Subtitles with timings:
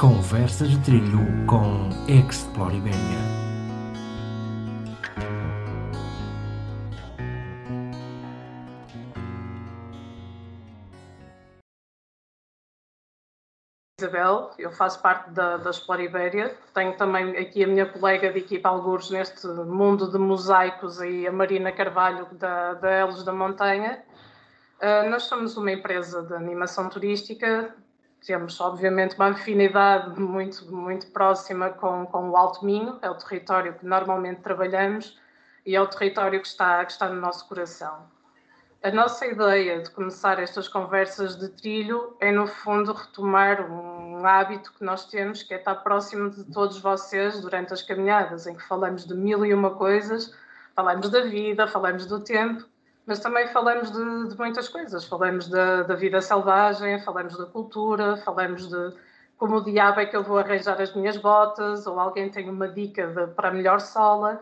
[0.00, 2.96] Conversas de Trilho com Explore Ibéria.
[14.00, 18.70] Isabel, eu faço parte da, da Ibéria, tenho também aqui a minha colega de equipa
[18.70, 24.02] Algures neste mundo de mosaicos aí, a Marina Carvalho da, da Elos da Montanha.
[24.80, 27.76] Uh, nós somos uma empresa de animação turística,
[28.24, 33.74] temos obviamente uma afinidade muito, muito próxima com, com o Alto Minho, é o território
[33.74, 35.18] que normalmente trabalhamos
[35.64, 38.08] e é o território que está, que está no nosso coração.
[38.82, 44.72] A nossa ideia de começar estas conversas de trilho é, no fundo, retomar um hábito
[44.72, 48.62] que nós temos, que é estar próximo de todos vocês durante as caminhadas, em que
[48.66, 50.34] falamos de mil e uma coisas,
[50.74, 52.66] falamos da vida, falamos do tempo,
[53.10, 55.04] mas também falamos de, de muitas coisas.
[55.04, 58.94] Falamos da, da, vida selvagem, falamos da cultura, falamos de
[59.36, 62.68] como o diabo é que eu vou arranjar as minhas botas, ou alguém tem uma
[62.68, 64.40] dica de, para a melhor sola.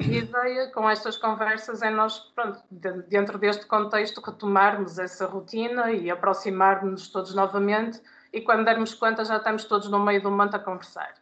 [0.00, 5.92] E a ideia com estas conversas é nós, pronto, dentro deste contexto, retomarmos essa rotina
[5.92, 8.00] e aproximarmos todos novamente.
[8.32, 11.12] E quando dermos conta, já estamos todos no meio do monte a conversar.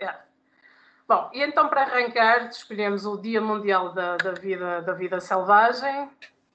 [0.00, 0.18] Yeah.
[1.06, 6.10] Bom, e então para arrancar, escolhemos o Dia Mundial da, da, vida, da Vida Selvagem,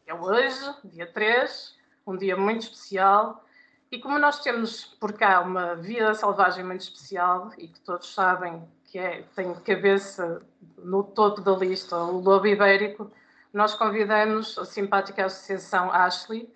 [0.10, 3.46] é hoje, dia 3, um dia muito especial.
[3.92, 8.68] E como nós temos por cá uma vida selvagem muito especial e que todos sabem
[8.86, 10.42] que é, tem cabeça
[10.80, 13.12] no topo da lista, o lobo ibérico,
[13.54, 16.52] nós convidamos a simpática Associação Ashley,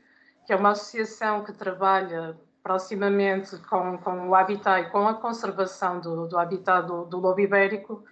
[0.47, 5.99] que é uma associação que trabalha proximamente com, com o habitat e com a conservação
[5.99, 8.03] do, do habitat do, do lobo ibérico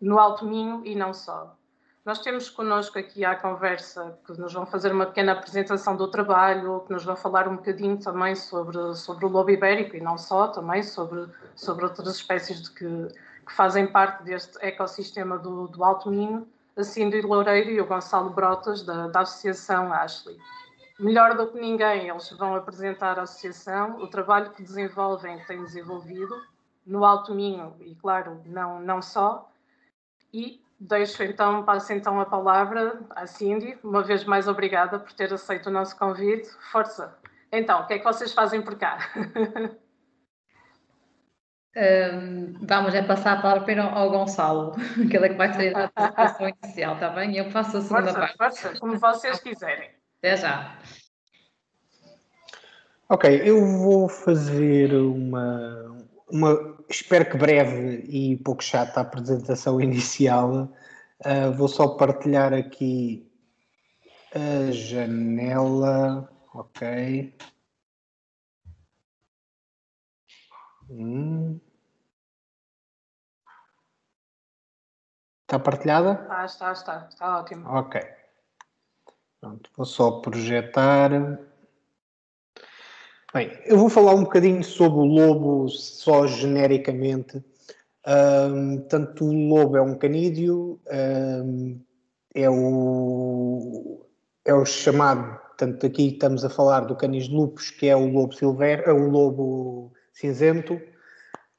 [0.00, 1.56] no Alto Minho e não só.
[2.06, 6.84] Nós temos connosco aqui à conversa que nos vão fazer uma pequena apresentação do trabalho,
[6.86, 10.46] que nos vão falar um bocadinho também sobre, sobre o lobo ibérico e não só,
[10.46, 13.08] também sobre, sobre outras espécies de que,
[13.44, 16.46] que fazem parte deste ecossistema do, do Alto Minho,
[16.76, 20.38] a Cindy Loureiro e o Gonçalo Brotas, da, da Associação Ashley.
[21.00, 25.60] Melhor do que ninguém, eles vão apresentar a associação, o trabalho que desenvolvem, que têm
[25.64, 26.40] desenvolvido,
[26.86, 29.50] no Alto Minho, e claro, não, não só.
[30.32, 35.32] E deixo então, passo então a palavra à Cindy, uma vez mais obrigada por ter
[35.32, 36.48] aceito o nosso convite.
[36.70, 37.16] Força!
[37.50, 38.98] Então, o que é que vocês fazem por cá?
[41.78, 44.72] Um, vamos é passar a palavra ao Gonçalo,
[45.10, 47.36] que ele é que vai fazer a apresentação inicial, está bem?
[47.36, 48.62] Eu faço a segunda força, parte.
[48.62, 49.90] Força, como vocês quiserem.
[50.16, 50.78] Até já.
[53.10, 55.94] Ok, eu vou fazer uma,
[56.30, 60.72] uma espero que breve e pouco chata apresentação inicial.
[61.24, 63.30] Uh, vou só partilhar aqui
[64.34, 66.30] a janela.
[66.54, 67.36] Ok.
[70.90, 71.60] Hum.
[75.42, 76.12] Está partilhada?
[76.22, 77.08] Está, está, está.
[77.08, 77.68] Está ótimo.
[77.68, 78.00] Ok.
[79.40, 81.10] Pronto, vou só projetar.
[83.34, 87.44] Bem, eu vou falar um bocadinho sobre o lobo só genericamente.
[88.06, 90.80] Um, tanto o lobo é um canídeo,
[91.44, 91.80] um,
[92.32, 94.06] é, o,
[94.44, 98.32] é o chamado, tanto aqui estamos a falar do canis lupus, que é o lobo
[98.32, 100.80] silver, é o lobo cinzento,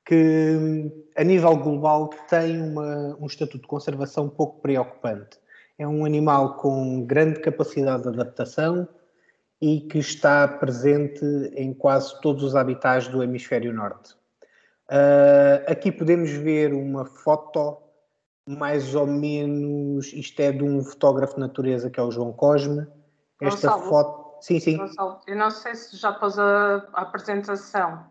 [0.05, 5.37] que a nível global tem uma, um estatuto de conservação pouco preocupante.
[5.77, 8.87] É um animal com grande capacidade de adaptação
[9.61, 11.25] e que está presente
[11.55, 14.13] em quase todos os habitats do hemisfério norte.
[14.89, 17.77] Uh, aqui podemos ver uma foto,
[18.47, 22.87] mais ou menos, isto é de um fotógrafo de natureza que é o João Cosme.
[23.41, 24.27] Esta Gonçalo, foto.
[24.41, 24.77] Sim, sim.
[24.77, 28.05] Gonçalo, eu não sei se já pôs a, a apresentação.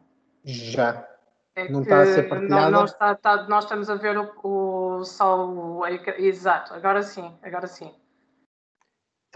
[0.45, 1.07] Já.
[1.55, 2.71] É não está a ser partilhada?
[2.71, 5.87] Não, não está, está, nós estamos a ver o, o o,
[6.19, 7.95] exato, agora sim, agora sim.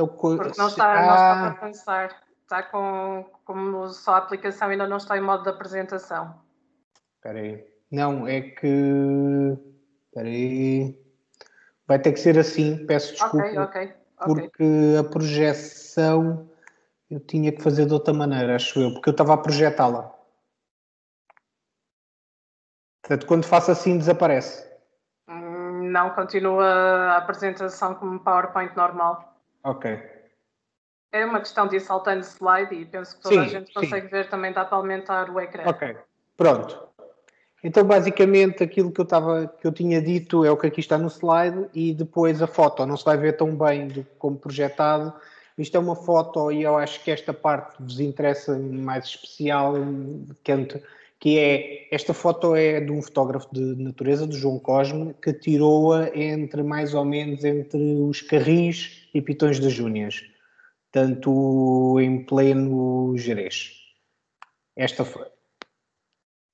[0.04, 4.68] Então, Porque não está, ah, não está a pensar, está com como só a aplicação
[4.68, 6.34] ainda não está em modo de apresentação.
[7.16, 7.66] Espera aí.
[7.90, 9.58] Não, é que.
[10.08, 10.98] Espera aí.
[11.86, 13.46] Vai ter que ser assim, peço desculpa.
[13.46, 13.94] Ok, ok.
[14.16, 16.48] Porque a projeção
[17.10, 20.14] eu tinha que fazer de outra maneira, acho eu, porque eu estava a projetá-la.
[23.02, 24.70] Portanto, quando faço assim, desaparece.
[25.28, 29.29] Hum, Não, continua a apresentação como PowerPoint normal.
[29.62, 29.98] Ok.
[31.12, 34.06] É uma questão de ir saltando slide e penso que toda Sim, a gente consegue
[34.08, 35.64] ver também dá para aumentar o ecrã.
[35.66, 35.96] Ok.
[36.36, 36.88] Pronto.
[37.62, 40.96] Então, basicamente, aquilo que eu, estava, que eu tinha dito é o que aqui está
[40.96, 42.86] no slide e depois a foto.
[42.86, 45.12] Não se vai ver tão bem do, como projetado.
[45.58, 49.74] Isto é uma foto e eu acho que esta parte vos interessa mais especial,
[50.42, 50.52] que
[51.20, 56.08] que é, esta foto é de um fotógrafo de natureza, de João Cosme, que tirou-a
[56.18, 60.22] entre, mais ou menos, entre os Carris e Pitões das Júnias,
[60.90, 63.72] tanto em pleno Jerez.
[64.74, 65.26] Esta foi.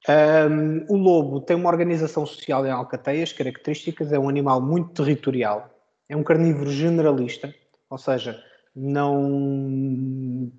[0.09, 5.71] Um, o lobo tem uma organização social em alcateias características, é um animal muito territorial,
[6.09, 7.55] é um carnívoro generalista,
[7.89, 8.41] ou seja,
[8.76, 10.52] não,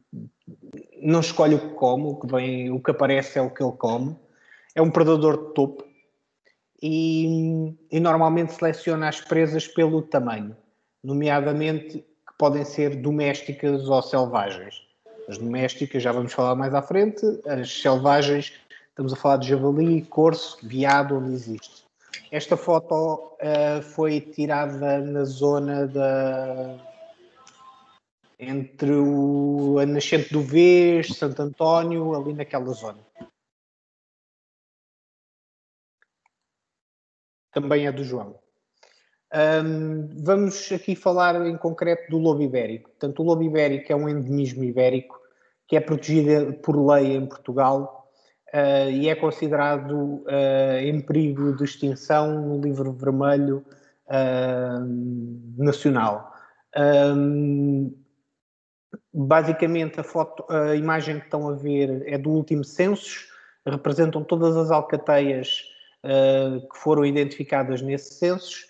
[0.99, 3.73] não escolhe o que come, o que, vem, o que aparece é o que ele
[3.73, 4.15] come.
[4.73, 5.85] É um predador de topo
[6.81, 10.57] e, e normalmente seleciona as presas pelo tamanho,
[11.03, 14.81] nomeadamente que podem ser domésticas ou selvagens.
[15.27, 18.53] As domésticas já vamos falar mais à frente, as selvagens
[18.89, 21.85] estamos a falar de javali, corso, veado, onde existe.
[22.31, 26.75] Esta foto uh, foi tirada na zona da
[28.39, 33.05] entre o, a nascente do Vês, Santo António, ali naquela zona.
[37.51, 38.39] Também é do João.
[39.33, 42.89] Um, vamos aqui falar em concreto do lobo ibérico.
[42.91, 45.19] Portanto, o lobo ibérico é um endemismo ibérico
[45.67, 48.09] que é protegido por lei em Portugal
[48.53, 53.65] uh, e é considerado uh, em perigo de extinção no livro vermelho
[54.07, 56.31] uh, nacional.
[56.77, 57.93] Um,
[59.19, 63.27] Basicamente, a, foto, a imagem que estão a ver é do último census,
[63.65, 65.63] representam todas as alcateias
[66.03, 68.67] uh, que foram identificadas nesse census,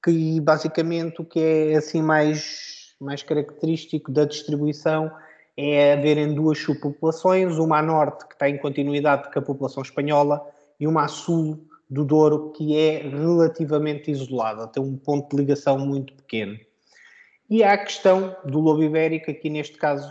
[0.00, 5.10] que basicamente o que é assim mais, mais característico da distribuição
[5.56, 10.40] é haverem duas subpopulações, uma a norte que está em continuidade com a população espanhola
[10.78, 15.80] e uma a sul do Douro que é relativamente isolada, tem um ponto de ligação
[15.80, 16.56] muito pequeno.
[17.50, 20.08] E há a questão do lobo ibérico, aqui neste caso,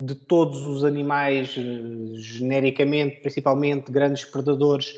[0.00, 4.94] de todos os animais, eh, genericamente, principalmente grandes predadores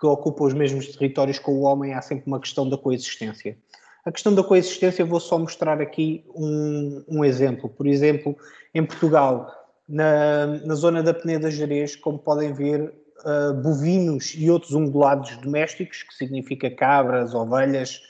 [0.00, 3.58] que ocupam os mesmos territórios com o homem, há sempre uma questão da coexistência.
[4.02, 7.68] A questão da coexistência, vou só mostrar aqui um, um exemplo.
[7.68, 8.34] Por exemplo,
[8.74, 9.54] em Portugal,
[9.86, 16.02] na, na zona da Peneda Jerez, como podem ver, uh, bovinos e outros ungulados domésticos,
[16.02, 18.00] que significa cabras, ovelhas,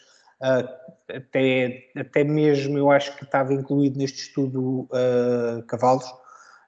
[0.40, 6.06] até, até mesmo eu acho que estava incluído neste estudo uh, cavalos.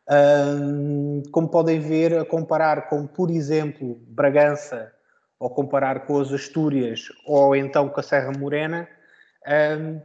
[0.09, 4.93] Uh, como podem ver, a comparar com, por exemplo, Bragança,
[5.39, 8.89] ou comparar com as Astúrias, ou então com a Serra Morena,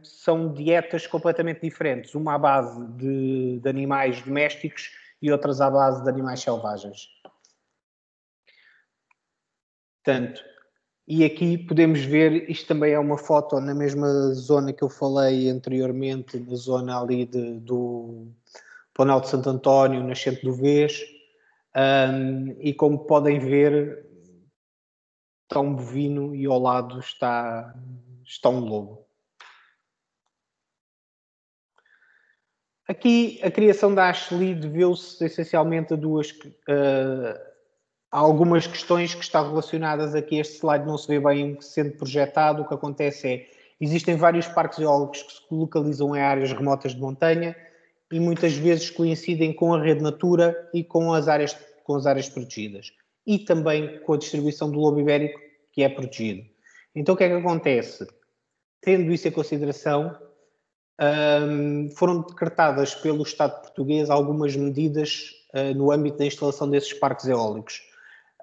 [0.02, 4.90] são dietas completamente diferentes, uma à base de, de animais domésticos
[5.22, 7.06] e outras à base de animais selvagens.
[10.02, 10.42] Portanto,
[11.10, 15.48] e aqui podemos ver, isto também é uma foto na mesma zona que eu falei
[15.48, 18.28] anteriormente, na zona ali de, do
[18.92, 21.02] Planalto de Santo António, nascente do Vês.
[21.74, 24.04] Um, e como podem ver,
[25.44, 27.74] está um bovino e ao lado está,
[28.22, 29.08] está um lobo.
[32.86, 37.47] Aqui a criação da Ashley deveu-se essencialmente a duas uh,
[38.10, 40.38] há algumas questões que estão relacionadas aqui.
[40.38, 42.62] Este slide não se vê bem sendo projetado.
[42.62, 43.46] O que acontece é
[43.80, 47.56] existem vários parques eólicos que se localizam em áreas remotas de montanha
[48.10, 52.28] e muitas vezes coincidem com a rede Natura e com as áreas, com as áreas
[52.28, 52.92] protegidas.
[53.26, 55.38] E também com a distribuição do lobo ibérico,
[55.72, 56.48] que é protegido.
[56.94, 58.06] Então, o que é que acontece?
[58.80, 60.16] Tendo isso em consideração,
[61.00, 67.26] um, foram decretadas pelo Estado português algumas medidas uh, no âmbito da instalação desses parques
[67.26, 67.87] eólicos.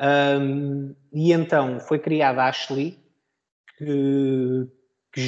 [0.01, 2.99] Um, e então foi criada a Ashley,
[3.77, 4.67] que,
[5.13, 5.21] que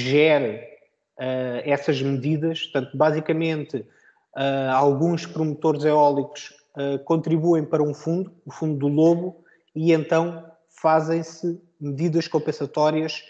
[1.18, 2.64] uh, essas medidas.
[2.64, 9.44] Portanto, basicamente, uh, alguns promotores eólicos uh, contribuem para um fundo, o Fundo do Lobo,
[9.76, 13.24] e então fazem-se medidas compensatórias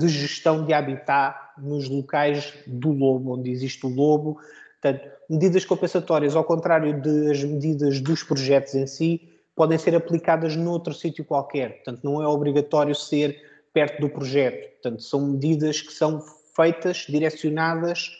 [0.00, 4.40] de gestão de habitat nos locais do lobo, onde existe o lobo.
[4.82, 10.92] Portanto, medidas compensatórias, ao contrário das medidas dos projetos em si, podem ser aplicadas noutro
[10.92, 11.76] sítio qualquer.
[11.76, 13.40] Portanto, não é obrigatório ser
[13.72, 14.72] perto do projeto.
[14.72, 16.22] Portanto, são medidas que são
[16.54, 18.10] feitas, direcionadas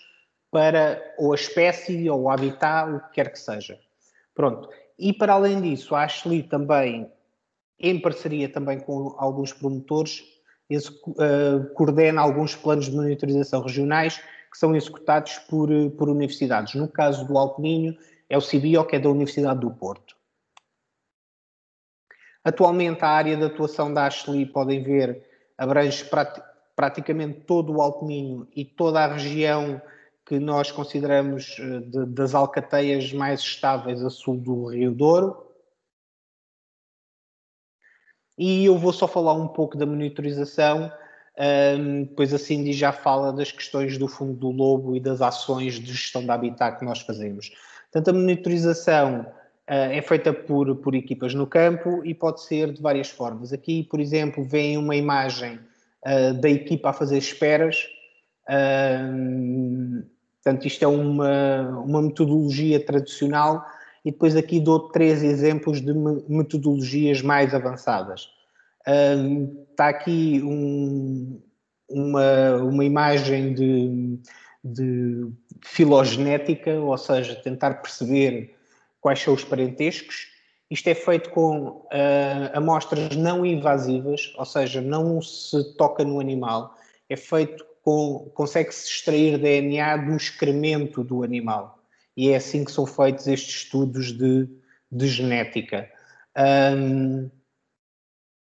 [0.51, 3.79] para ou a espécie ou o habitat, o que quer que seja.
[4.35, 4.69] Pronto.
[4.99, 7.11] E para além disso, a Ashley também,
[7.79, 10.23] em parceria também com alguns promotores,
[10.71, 16.75] uh, coordena alguns planos de monitorização regionais que são executados por, por universidades.
[16.75, 17.97] No caso do Alto Minho,
[18.31, 20.17] é o CIBIO, que é da Universidade do Porto.
[22.45, 26.43] Atualmente, a área de atuação da Ashley, podem ver, abrange prati
[26.77, 29.81] praticamente todo o Alto Minho e toda a região
[30.27, 35.45] que nós consideramos eh, de, das alcateias mais estáveis a sul do Rio Douro.
[38.37, 40.91] E eu vou só falar um pouco da monitorização,
[41.79, 45.75] um, depois a Cindy já fala das questões do fundo do lobo e das ações
[45.75, 47.51] de gestão de habitat que nós fazemos.
[47.93, 49.33] Portanto, a monitorização
[49.67, 53.53] é feita por, por equipas no campo e pode ser de várias formas.
[53.53, 55.59] Aqui, por exemplo, vem uma imagem
[56.05, 57.87] uh, da equipa a fazer esperas.
[58.49, 60.05] Uh,
[60.43, 63.65] portanto, isto é uma, uma metodologia tradicional
[64.05, 65.95] e depois aqui dou três exemplos de
[66.29, 68.29] metodologias mais avançadas.
[69.71, 71.41] está aqui um,
[71.89, 74.19] uma, uma imagem de,
[74.63, 75.27] de
[75.65, 78.55] filogenética, ou seja, tentar perceber
[79.05, 80.29] quais são os parentescos.
[80.71, 86.75] Isto é feito com uh, amostras não invasivas, ou seja, não se toca no animal.
[87.11, 91.79] É feito com, consegue-se extrair DNA do excremento do animal
[92.17, 94.49] e é assim que são feitos estes estudos de,
[94.91, 95.87] de genética.
[96.75, 97.31] Um,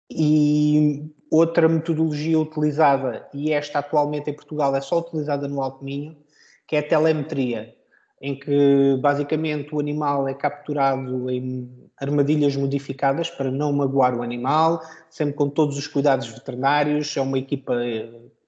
[0.08, 6.16] e outra metodologia utilizada, e esta atualmente em Portugal é só utilizada no Alto Minho,
[6.64, 7.74] que é a telemetria,
[8.24, 14.80] em que basicamente o animal é capturado em armadilhas modificadas para não magoar o animal,
[15.10, 17.14] sempre com todos os cuidados veterinários.
[17.18, 17.74] É uma equipa,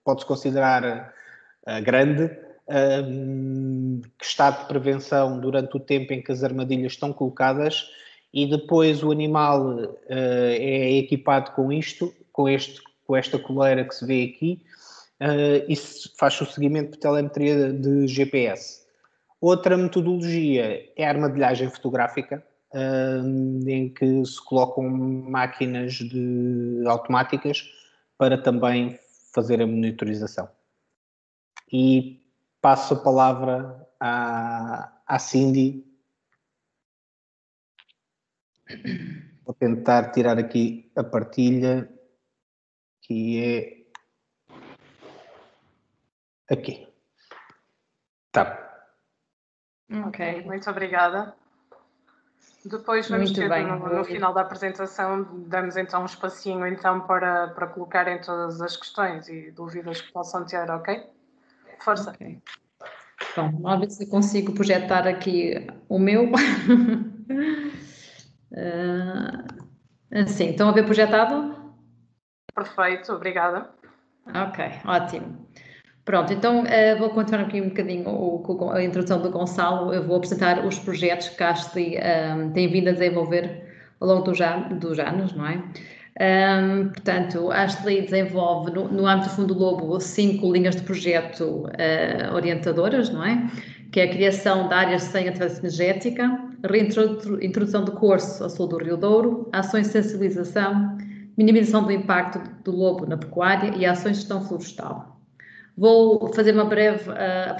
[0.02, 1.12] pode-se considerar
[1.68, 2.30] uh, grande,
[4.18, 7.86] que está de prevenção durante o tempo em que as armadilhas estão colocadas
[8.32, 13.94] e depois o animal uh, é equipado com isto, com, este, com esta coleira que
[13.94, 14.62] se vê aqui,
[15.68, 15.76] e
[16.18, 18.85] faz o seguimento por telemetria de GPS.
[19.40, 27.64] Outra metodologia é a armadilhagem fotográfica, uh, em que se colocam máquinas de, automáticas
[28.16, 28.98] para também
[29.34, 30.48] fazer a monitorização.
[31.70, 32.22] E
[32.62, 35.84] passo a palavra à, à Cindy.
[39.44, 41.88] Vou tentar tirar aqui a partilha,
[43.02, 43.38] que
[46.48, 46.88] é aqui.
[48.32, 48.65] Tá.
[49.90, 51.34] Ok, muito obrigada.
[52.64, 57.00] Depois vamos Muito ter bem, no, no, final da apresentação, damos então um espacinho então
[57.00, 61.06] para, para colocarem todas as questões e dúvidas que possam ter, ok?
[61.78, 62.10] Força.
[62.10, 62.42] Okay.
[63.36, 65.54] Bom, vamos ver se consigo projetar aqui
[65.88, 66.24] o meu.
[66.24, 66.32] uh,
[70.10, 71.54] assim, estão a ver projetado?
[72.52, 73.70] Perfeito, obrigada.
[74.26, 75.46] Ok, ótimo.
[76.06, 79.92] Pronto, então uh, vou continuar aqui um bocadinho o, a introdução do Gonçalo.
[79.92, 83.64] Eu vou apresentar os projetos que a Ashley um, tem vindo a desenvolver
[83.98, 84.38] ao longo dos,
[84.78, 85.64] dos anos, não é?
[86.18, 91.66] Um, portanto, a Ashley desenvolve no, no âmbito do Fundo Lobo cinco linhas de projeto
[91.66, 93.44] uh, orientadoras, não é?
[93.90, 98.78] Que é a criação de áreas sem atividade energética, reintrodução de curso ao sul do
[98.78, 100.96] Rio Douro, ações de sensibilização,
[101.36, 105.15] minimização do impacto do lobo na pecuária e ações de gestão florestal.
[105.76, 107.50] Vou fazer uma breve uh,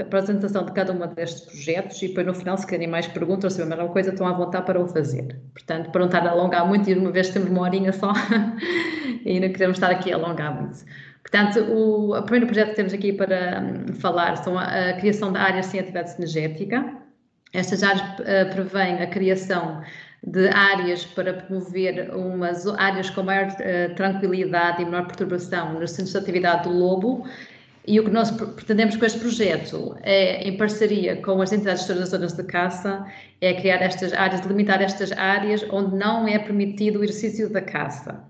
[0.00, 3.50] apresentação, de, cada um destes projetos e depois no final, se querem mais perguntas ou
[3.50, 5.40] se alguma coisa, estão à vontade para o fazer.
[5.52, 8.12] Portanto, para não estar a alongar muito, e uma vez temos uma horinha só
[9.26, 10.84] e não queremos estar aqui a alongar muito.
[11.22, 15.32] Portanto, o, o primeiro projeto que temos aqui para um, falar são a, a, criação
[15.32, 16.94] de áreas sem atividade energética.
[17.52, 19.82] Estas áreas uh, a criação
[20.22, 26.12] de áreas para promover umas áreas com maior uh, tranquilidade e menor perturbação nos centros
[26.12, 27.24] de atividade do lobo
[27.86, 32.00] e o que nós pretendemos com este projeto é, em parceria com as entidades gestoras
[32.00, 33.06] das zonas de caça,
[33.40, 38.24] é criar estas áreas, delimitar estas áreas onde não é permitido o exercício da caça.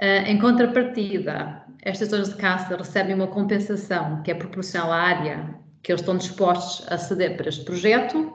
[0.00, 5.54] Uh, em contrapartida, estas zonas de caça recebem uma compensação que é proporcional à área
[5.84, 8.34] que eles estão dispostos a ceder para este projeto,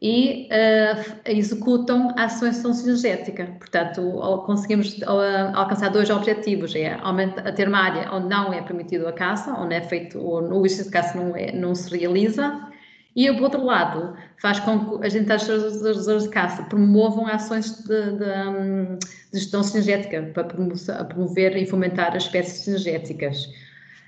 [0.00, 3.46] e uh, executam ações de ação sinergética.
[3.58, 4.02] Portanto,
[4.44, 9.12] conseguimos uh, alcançar dois objetivos, é a ter uma área onde não é permitido a
[9.12, 12.66] caça, onde é feito, o exercício de caça não, é, não se realiza,
[13.16, 18.12] e, por outro lado, faz com que as entidades zonas de caça promovam ações de,
[18.12, 18.98] de,
[19.32, 23.48] de gestão sinergética para promover e fomentar as espécies sinergéticas.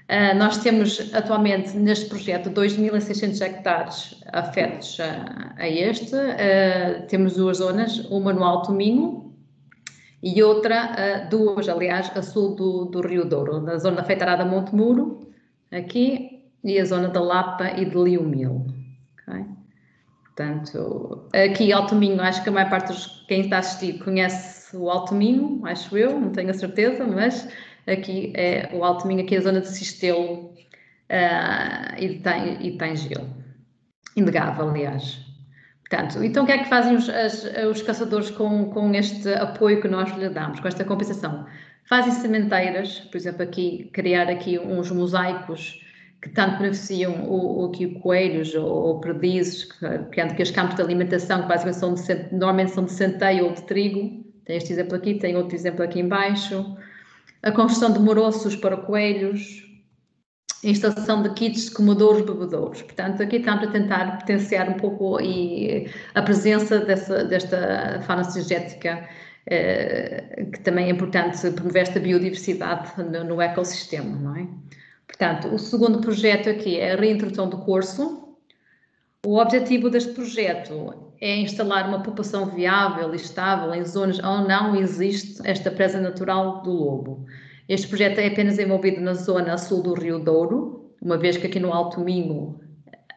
[0.09, 6.15] Uh, nós temos atualmente neste projeto 2.600 hectares afetos a, a este.
[6.15, 9.35] Uh, temos duas zonas, uma no Alto Minho
[10.23, 14.75] e outra, uh, duas, aliás, a sul do, do Rio Douro, na zona afetada Monte
[14.75, 15.21] Muro,
[15.71, 18.67] aqui, e a zona da Lapa e de Liumil.
[19.23, 19.45] Okay?
[20.25, 24.77] Portanto, aqui Alto Minho, acho que a maior parte de quem está a assistir conhece
[24.77, 27.49] o Alto Minho, acho eu, não tenho a certeza, mas
[27.91, 30.53] aqui é o Alto Minho, aqui é a zona de Sistelo
[31.11, 33.29] uh, e, tem, e tem gelo.
[34.17, 35.19] Inegável, aliás.
[35.89, 39.81] Portanto, então o que é que fazem os, as, os caçadores com, com este apoio
[39.81, 41.47] que nós lhe damos, com esta compensação?
[41.89, 45.83] Fazem sementeiras, por exemplo, aqui, criar aqui uns mosaicos
[46.21, 49.65] que tanto beneficiam o, o, aqui o coelhos ou, ou perdizes,
[50.11, 53.53] que, que os campos de alimentação, que basicamente são de, normalmente são de centeio ou
[53.53, 56.77] de trigo, tem este exemplo aqui, tem outro exemplo aqui embaixo,
[57.43, 59.65] a construção de moroços para coelhos,
[60.65, 62.83] a instalação de kits de comedouros bebedouros.
[62.83, 69.09] Portanto, aqui estamos a tentar potenciar um pouco e a presença dessa, desta fauna sinergética,
[69.47, 74.49] eh, que também é importante promover esta biodiversidade no, no ecossistema, não é?
[75.07, 78.37] Portanto, o segundo projeto aqui é a reintrodução do curso.
[79.25, 84.77] O objetivo deste projeto é instalar uma população viável e estável em zonas onde não
[84.77, 87.27] existe esta presa natural do lobo.
[87.69, 91.61] Este projeto é apenas envolvido na zona sul do Rio Douro, uma vez que aqui
[91.61, 92.59] no Alto Minho,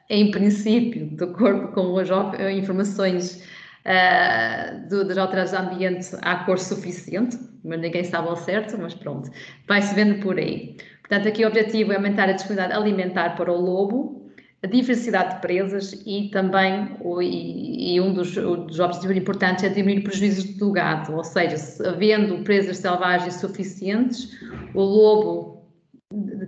[0.10, 2.10] em princípio, de acordo com as
[2.54, 3.44] informações
[3.86, 8.94] uh, do, das autoridades do ambiente, há cor suficiente, mas ninguém sabe ao certo, mas
[8.94, 9.30] pronto,
[9.68, 10.76] vai-se vendo por aí.
[11.02, 14.21] Portanto, aqui o objetivo é aumentar a disponibilidade alimentar para o lobo,
[14.64, 20.04] a diversidade de presas e também, e, e um dos, dos, objetivos importantes é diminuir
[20.04, 24.38] prejuízos do gado, ou seja, se, havendo presas selvagens suficientes,
[24.76, 25.66] o lobo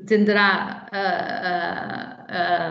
[0.05, 0.99] tenderá a,
[2.29, 2.69] a,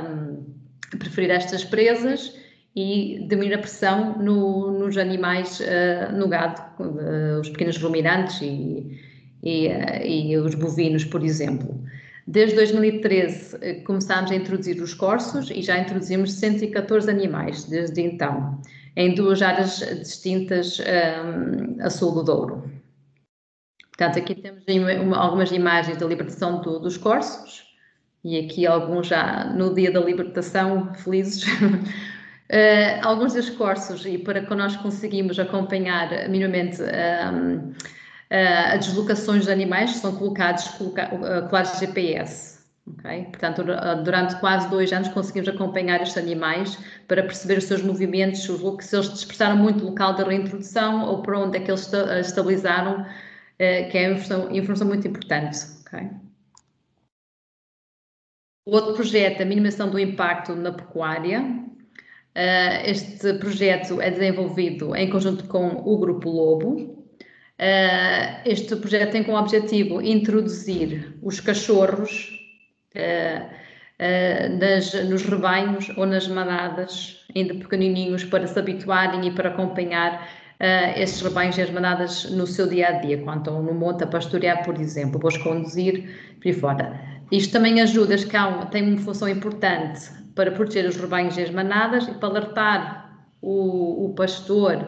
[0.92, 2.36] a preferir estas presas
[2.76, 9.00] e diminuir a pressão no, nos animais, uh, no gado, uh, os pequenos ruminantes e,
[9.42, 11.82] e, uh, e os bovinos, por exemplo.
[12.26, 18.60] Desde 2013 eh, começámos a introduzir os corsos e já introduzimos 114 animais desde então,
[18.96, 22.70] em duas áreas distintas um, a sul do Douro.
[23.88, 24.64] Portanto, aqui temos
[25.16, 27.72] algumas imagens da libertação do, dos corsos
[28.24, 31.42] e aqui alguns já no dia da libertação, felizes.
[31.42, 37.72] Uh, alguns dos corsos, e para que nós conseguimos acompanhar minimamente um,
[38.32, 42.62] uh, as deslocações de animais são colocados coloca, uh, GPS.
[42.98, 43.24] Okay?
[43.26, 43.62] Portanto,
[44.02, 48.50] durante quase dois anos conseguimos acompanhar estes animais para perceber os seus movimentos, se
[48.96, 51.88] eles dispersaram muito local da reintrodução ou para onde é que eles
[52.20, 55.58] estabilizaram, uh, que é informação, informação muito importante.
[55.86, 56.10] Okay?
[58.66, 61.60] O outro projeto, a minimização do impacto na pecuária.
[62.86, 66.91] Este projeto é desenvolvido em conjunto com o Grupo Lobo,
[67.62, 72.28] Uh, este projeto tem como objetivo introduzir os cachorros
[72.96, 79.50] uh, uh, nas, nos rebanhos ou nas manadas, ainda pequenininhos, para se habituarem e para
[79.50, 80.28] acompanhar
[80.96, 84.06] estes rebanhos e as manadas no seu dia a dia, quando estão no monte a
[84.06, 87.00] pastorear, por exemplo, vou conduzir por aí fora.
[87.32, 92.06] Isto também ajuda, cão tem uma função importante para proteger os rebanhos e as manadas
[92.06, 94.86] e para alertar o, o pastor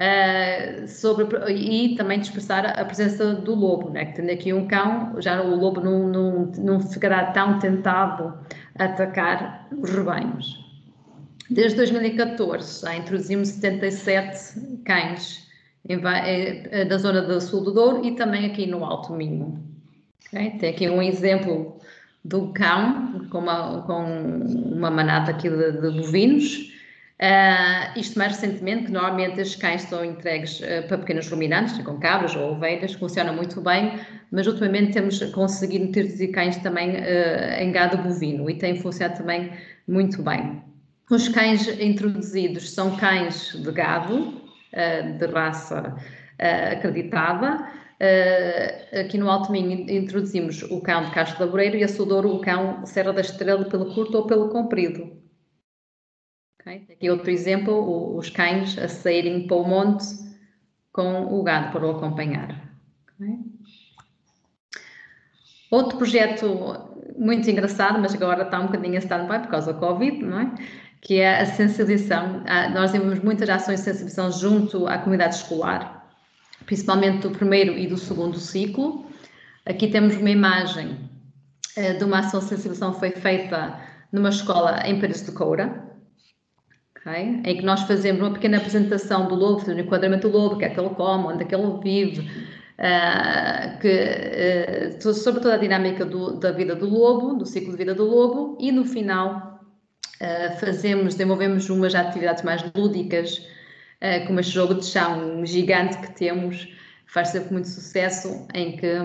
[0.00, 4.06] Uh, sobre, e também dispersar a presença do lobo, né?
[4.06, 8.32] que tendo aqui um cão, já o lobo não, não, não ficará tão tentado
[8.78, 10.58] a atacar os rebanhos.
[11.50, 15.46] Desde 2014 já introduzimos 77 cães
[15.86, 15.98] em,
[16.88, 19.62] da zona do sul do Douro e também aqui no Alto Minho.
[20.28, 20.52] Okay?
[20.52, 21.78] Tem aqui um exemplo
[22.24, 24.02] do cão com uma, com
[24.74, 26.69] uma manada aqui de, de bovinos
[27.20, 31.98] Uh, isto mais recentemente, que normalmente estes cães são entregues uh, para pequenos ruminantes, com
[31.98, 34.00] cabras ou ovelhas, funciona muito bem,
[34.32, 39.52] mas ultimamente temos conseguido introduzir cães também uh, em gado bovino e tem funcionado também
[39.86, 40.62] muito bem.
[41.10, 44.40] Os cães introduzidos são cães de gado,
[45.18, 45.96] de raça
[46.70, 47.66] acreditada.
[49.00, 52.86] aqui no Alto Minho introduzimos o cão de Castro Laboreiro e a Sudouro o cão
[52.86, 55.20] Serra da Estrela pelo curto ou pelo comprido.
[56.60, 56.86] Okay?
[56.90, 60.04] Aqui outro exemplo, os cães a saírem para o monte
[60.92, 62.70] com o gado para o acompanhar.
[63.14, 63.38] Okay?
[65.70, 70.22] Outro projeto muito engraçado, mas agora está um bocadinho a stand-by por causa do Covid,
[70.22, 70.54] não é?
[71.00, 72.42] Que é a sensibilização.
[72.46, 76.10] Ah, nós temos muitas ações de sensibilização junto à comunidade escolar,
[76.66, 79.06] principalmente do primeiro e do segundo ciclo.
[79.64, 80.98] Aqui temos uma imagem
[81.76, 83.80] eh, de uma ação de sensibilização que foi feita
[84.12, 85.89] numa escola em Paris de Coura,
[87.00, 87.40] Okay?
[87.44, 90.66] em que nós fazemos uma pequena apresentação do lobo, um enquadramento do lobo, o que
[90.66, 92.20] é que ele come, onde é que ele vive,
[92.78, 97.78] uh, que, uh, sobre toda a dinâmica do, da vida do lobo, do ciclo de
[97.78, 99.60] vida do lobo, e no final
[100.20, 103.46] uh, fazemos, desenvolvemos umas atividades mais lúdicas,
[104.26, 106.66] como este jogo de chão gigante que temos,
[107.06, 108.96] faz sempre muito sucesso, em que,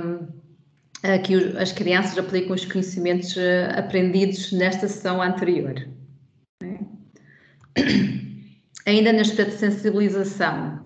[1.26, 3.36] que as crianças aplicam os conhecimentos
[3.78, 5.86] aprendidos nesta sessão anterior.
[8.86, 10.80] Ainda neste aspecto de sensibilização,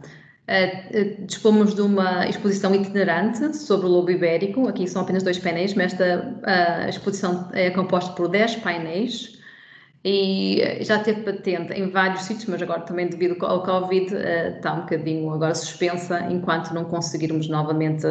[0.50, 4.68] Uh, dispomos de uma exposição itinerante sobre o lobo ibérico.
[4.68, 9.40] Aqui são apenas dois painéis, mas esta uh, exposição é composta por 10 painéis
[10.04, 14.74] e já teve patente em vários sítios, mas agora também devido ao Covid uh, está
[14.74, 18.08] um bocadinho agora suspensa enquanto não conseguirmos novamente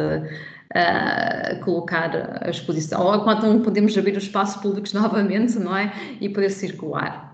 [1.65, 5.91] colocar a exposição, ou enquanto não podemos abrir os espaços públicos novamente, não é?
[6.21, 7.28] E poder circular.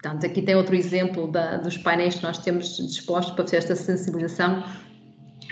[0.00, 3.74] Portanto, aqui tem outro exemplo da, dos painéis que nós temos dispostos para fazer esta
[3.74, 4.62] sensibilização.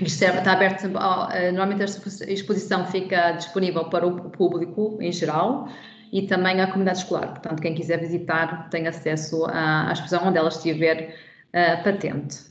[0.00, 0.87] Isto está aberto,
[1.32, 5.68] eh, normalmente esta exposição fica disponível para o público em geral
[6.12, 7.28] e também à comunidade escolar.
[7.28, 11.16] Portanto, quem quiser visitar tem acesso à, à exposição onde ela estiver
[11.48, 12.44] uh, patente.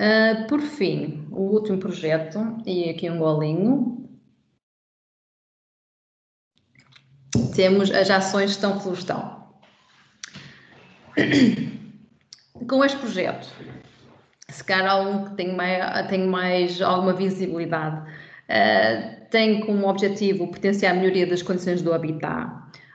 [0.00, 4.08] Uh, por fim, o último projeto, e aqui um golinho,
[7.54, 9.41] temos as ações de Estão Florestal.
[12.68, 13.48] Com este projeto,
[14.48, 20.92] se calhar algum que tem mais, tem mais alguma visibilidade, uh, tem como objetivo potenciar
[20.92, 22.50] a melhoria das condições do habitat,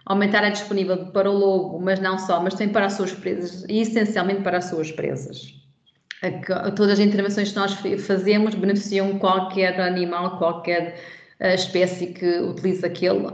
[0.06, 3.65] aumentar a disponível para o lobo, mas não só, mas também para as suas presas
[3.67, 5.53] e essencialmente para as suas presas.
[6.75, 7.73] Todas as intervenções que nós
[8.06, 10.99] fazemos beneficiam qualquer animal, qualquer
[11.39, 13.27] uh, espécie que utilize aquele,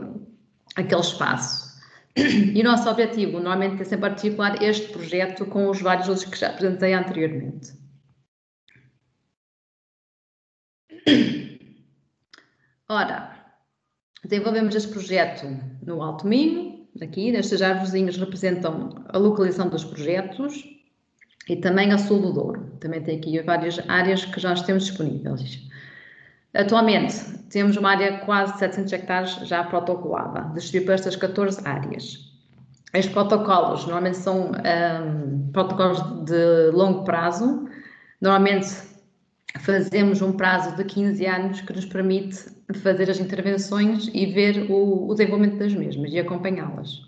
[0.76, 1.73] aquele espaço.
[2.15, 6.38] E o nosso objetivo, normalmente, é sempre articular este projeto com os vários outros que
[6.38, 7.73] já apresentei anteriormente.
[12.88, 13.56] Ora,
[14.23, 15.47] desenvolvemos este projeto
[15.84, 20.63] no Alto Minho, aqui, nestas árvorezinhas representam a localização dos projetos
[21.49, 22.78] e também a sul do Douro.
[22.80, 25.67] Também tem aqui várias áreas que já temos disponíveis.
[26.54, 27.16] Atualmente,
[27.50, 32.32] temos uma área quase 700 hectares já protocolada, distribuída para estas 14 áreas.
[32.94, 37.68] Estes protocolos normalmente são um, protocolos de longo prazo.
[38.22, 38.68] Normalmente
[39.62, 42.46] fazemos um prazo de 15 anos que nos permite
[42.84, 47.00] fazer as intervenções e ver o, o desenvolvimento das mesmas e acompanhá-las.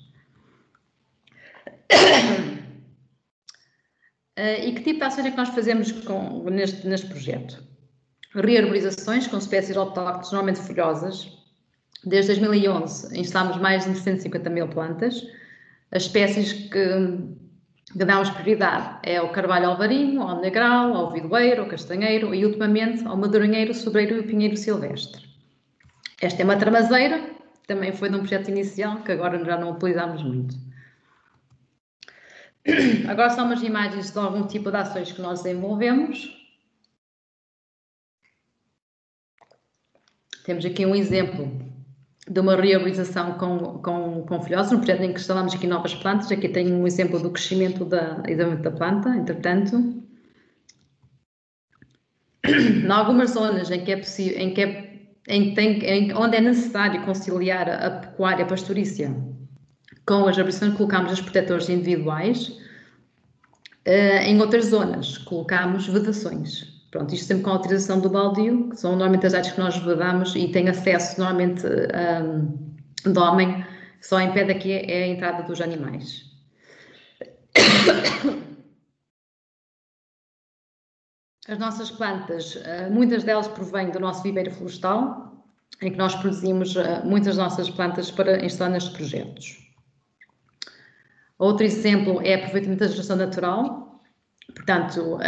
[4.39, 7.74] Uh, e que tipo de ações é que nós fazemos com, neste, neste projeto?
[8.35, 11.31] Rearborizações com espécies autóctones normalmente folhosas.
[12.03, 15.25] Desde 2011 instalamos mais de 150 mil plantas.
[15.91, 21.67] As espécies que, que damos prioridade é o carvalho alvarinho, o negral, o vidoeiro, o
[21.67, 25.25] castanheiro e ultimamente ao maduranheiro, sobreiro e o pinheiro silvestre.
[26.21, 27.29] Esta é uma tramazeira,
[27.67, 30.55] também foi de um projeto inicial que agora já não utilizamos muito.
[33.07, 36.44] Agora são umas imagens de algum tipo de ações que nós desenvolvemos.
[40.45, 41.51] Temos aqui um exemplo
[42.29, 46.31] de uma reabilitação com, com, com folhosos, um projeto em que instalamos aqui novas plantas.
[46.31, 50.03] Aqui tem um exemplo do crescimento da, da planta, entretanto.
[52.43, 56.41] Em algumas zonas em que é possível, em que é, em, tem, em, onde é
[56.41, 59.15] necessário conciliar a, pecuária pastorícia
[60.05, 62.49] com as arborizações, colocamos os protetores individuais.
[63.87, 66.74] Uh, em outras zonas, colocamos vedações.
[66.95, 69.75] Pronto, isto sempre com a autorização do baldio, que são normalmente as áreas que nós
[69.75, 73.65] vedamos e tem acesso normalmente um, do homem,
[73.99, 76.23] só impede aqui é a entrada dos animais.
[81.49, 85.45] As nossas plantas, uh, muitas delas provêm do nosso viveiro florestal,
[85.81, 89.69] em que nós produzimos uh, muitas das nossas plantas para instalar nestes projetos.
[91.37, 93.84] Outro exemplo é aproveitamento da geração natural,
[94.55, 95.19] Portanto,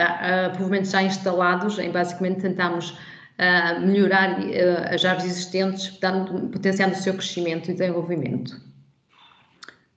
[0.53, 2.97] provavelmente já instalados, em basicamente tentamos
[3.37, 8.59] uh, melhorar uh, as árvores existentes, dando, potenciando o seu crescimento e desenvolvimento.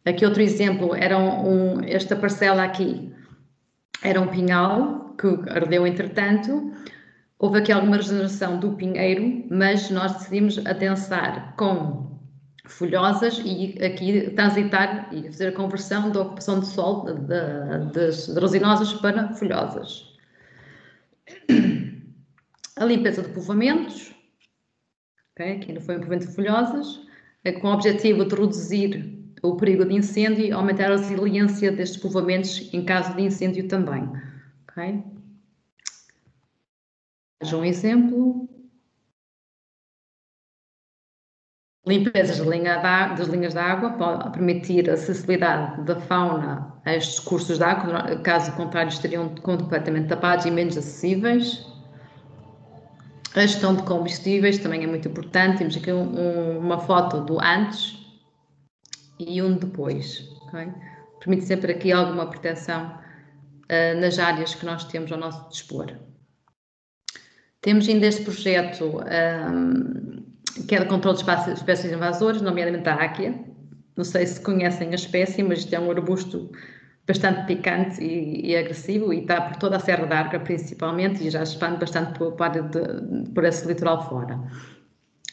[0.05, 3.13] Aqui outro exemplo, era um, um, esta parcela aqui
[4.03, 6.73] era um pinhal que ardeu entretanto,
[7.39, 12.10] houve aqui alguma regeneração do pinheiro, mas nós decidimos adensar com
[12.71, 17.05] folhosas e aqui transitar e fazer a conversão da ocupação de sol
[17.93, 20.15] das resinosas para folhosas.
[22.77, 24.15] A limpeza de povoamentos,
[25.33, 27.01] okay, aqui não foi um povoamento de folhosas,
[27.45, 32.01] é com o objetivo de reduzir o perigo de incêndio e aumentar a resiliência destes
[32.01, 34.09] povoamentos em caso de incêndio também.
[34.71, 35.03] Okay?
[37.53, 38.49] Um exemplo.
[41.87, 42.77] Limpezas de linha
[43.17, 48.17] das linhas de água para permitir a acessibilidade da fauna a estes cursos de água,
[48.19, 51.67] caso contrário estariam completamente tapados e menos acessíveis.
[53.35, 55.59] A gestão de combustíveis também é muito importante.
[55.59, 57.97] Temos aqui um, uma foto do antes
[59.19, 60.29] e um depois.
[60.49, 60.71] Okay?
[61.21, 65.95] Permite sempre aqui alguma proteção uh, nas áreas que nós temos ao nosso dispor.
[67.63, 70.20] Temos ainda este projeto um,
[70.67, 73.35] que é de controle de espécies invasoras, nomeadamente a áquia.
[73.97, 76.51] Não sei se conhecem a espécie, mas é um arbusto
[77.07, 81.31] bastante picante e, e, agressivo e está por toda a Serra da Arca, principalmente, e
[81.31, 82.51] já expande bastante por, por,
[83.35, 84.41] por esse litoral fora.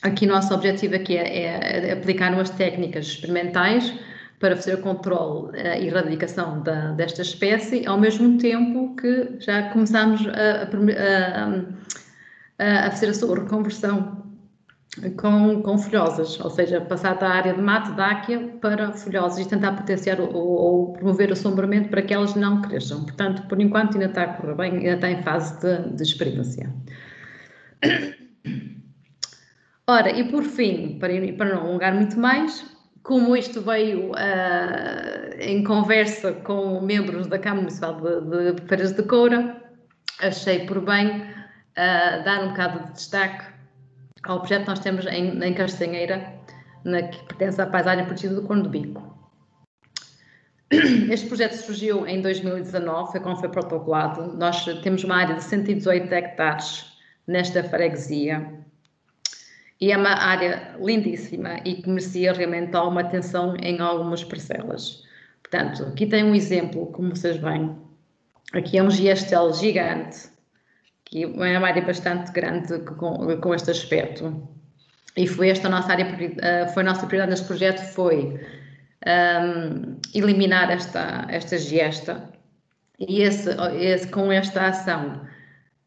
[0.02, 3.94] Aqui nosso objetivo aqui é, é, é aplicar umas técnicas experimentais
[4.40, 9.70] para fazer o controle eh, e erradicação da, desta espécie, ao mesmo tempo que já
[9.70, 10.70] começamos a,
[12.60, 14.27] a, a fazer a sua reconversão
[15.18, 19.50] com, com folhosas, ou seja, passar da área de mato, da áquia, para folhosas e
[19.50, 23.04] tentar potenciar ou, ou promover o assombramento para que elas não cresçam.
[23.04, 26.74] Portanto, por enquanto ainda está a correr bem, ainda está em fase de, de experiência.
[29.88, 32.66] Ora, e por fim, para, para não alongar muito mais,
[33.04, 39.04] como isto veio uh, em conversa com membros da Câmara Municipal de, de Feiras de
[39.04, 39.64] Coura,
[40.22, 43.57] achei por bem uh, dar um bocado de destaque
[44.28, 46.34] ao projeto que nós temos em, em Castanheira,
[46.84, 49.18] na, que pertence à paisagem protegida do Corno do Bico.
[51.10, 54.38] Este projeto surgiu em 2019, foi quando foi protocolado.
[54.38, 56.86] Nós temos uma área de 118 hectares
[57.26, 58.54] nesta freguesia
[59.80, 65.04] e é uma área lindíssima e que merecia realmente alguma atenção em algumas parcelas.
[65.42, 67.78] Portanto, aqui tem um exemplo, como vocês veem.
[68.54, 70.30] Aqui é um gestel gigante,
[71.10, 74.48] que é uma área bastante grande com, com este aspecto.
[75.16, 76.06] E foi esta a nossa área,
[76.42, 78.40] eh, foi nossa prioridade neste projeto, foi um,
[79.06, 82.30] ehm, eliminar esta, esta gesta.
[83.00, 85.26] E esse, esse, com esta ação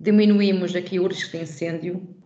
[0.01, 2.21] diminuímos aqui o risco de incêndio,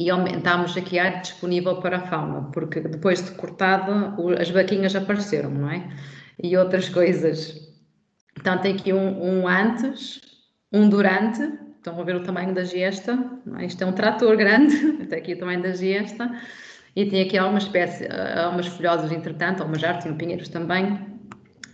[0.00, 4.96] e aumentámos aqui a área disponível para a fauna, porque depois de cortada as vaquinhas
[4.96, 5.86] apareceram, não é?
[6.42, 7.70] E outras coisas.
[8.34, 10.22] Então tem aqui um, um antes,
[10.72, 11.42] um durante,
[11.80, 13.18] estão a ver o tamanho da gesta,
[13.58, 13.64] é?
[13.64, 16.30] isto é um trator grande, até aqui o tamanho da gesta,
[16.94, 20.98] e tem aqui algumas espécies, algumas folhosas entretanto, algumas árvores, pinheiros também,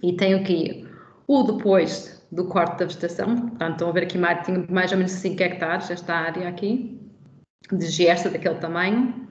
[0.03, 0.87] e tem aqui
[1.27, 5.13] o depois do corte da vegetação, portanto estão a ver aqui mais, mais ou menos
[5.13, 7.01] 5 hectares, esta área aqui,
[7.73, 9.27] de gesta daquele tamanho.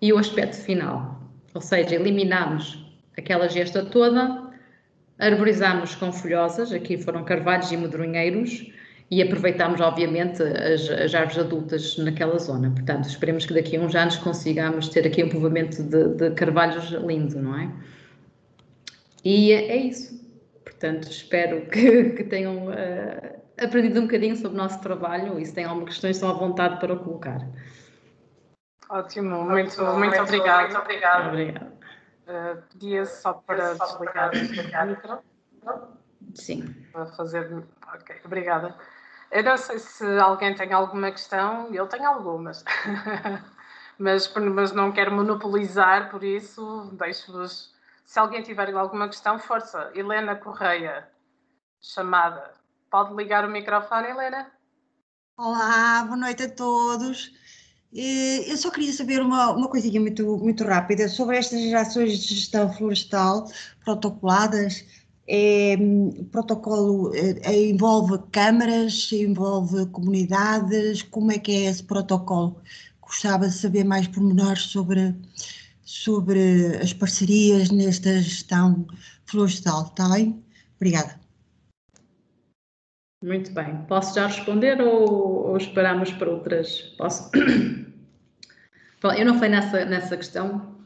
[0.00, 1.20] E o aspecto final.
[1.54, 2.84] Ou seja, eliminamos
[3.16, 4.52] aquela gesta toda,
[5.18, 8.70] arborizamos com folhosas, aqui foram carvalhos e medronheiros,
[9.10, 12.70] e aproveitamos, obviamente, as, as, árvores adultas naquela zona.
[12.70, 16.90] Portanto, esperemos que daqui a uns anos consigamos ter aqui um povoamento de, de carvalhos
[16.90, 17.72] lindo, não é?
[19.24, 20.18] E é, isso.
[20.62, 25.54] Portanto, espero que, que tenham uh, aprendido um bocadinho sobre o nosso trabalho e se
[25.54, 27.40] têm alguma questões, estão à vontade para o colocar.
[28.90, 30.62] Ótimo, muito, muito, muito obrigada.
[30.62, 31.28] Muito obrigada.
[31.28, 31.72] obrigada.
[32.26, 35.18] Uh, pedia só para desligar, desligar o micro.
[36.34, 36.74] Sim.
[36.92, 37.64] Para fazer.
[37.94, 38.74] Ok, obrigada.
[39.30, 42.64] Eu não sei se alguém tem alguma questão, eu tenho algumas,
[43.98, 47.74] mas, mas não quero monopolizar, por isso deixo-vos.
[48.06, 49.90] Se alguém tiver alguma questão, força.
[49.94, 51.06] Helena Correia,
[51.78, 52.54] chamada.
[52.90, 54.50] Pode ligar o microfone, Helena?
[55.36, 57.30] Olá, boa noite a todos.
[57.92, 62.72] Eu só queria saber uma, uma coisinha muito, muito rápida sobre estas ações de gestão
[62.72, 63.46] florestal
[63.84, 64.84] protocoladas.
[65.30, 72.62] É, o protocolo é, envolve câmaras, envolve comunidades, como é que é esse protocolo?
[73.02, 75.14] Gostava de saber mais pormenores sobre,
[75.82, 78.86] sobre as parcerias nesta gestão
[79.26, 80.42] florestal, está bem?
[80.76, 81.20] Obrigada.
[83.22, 83.84] Muito bem.
[83.86, 86.94] Posso já responder ou, ou esperamos para outras?
[86.96, 87.30] Posso?
[89.02, 90.77] Bom, eu não fui nessa, nessa questão,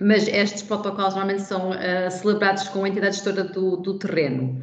[0.00, 4.62] mas estes protocolos normalmente são uh, celebrados com a entidade gestora do, do terreno.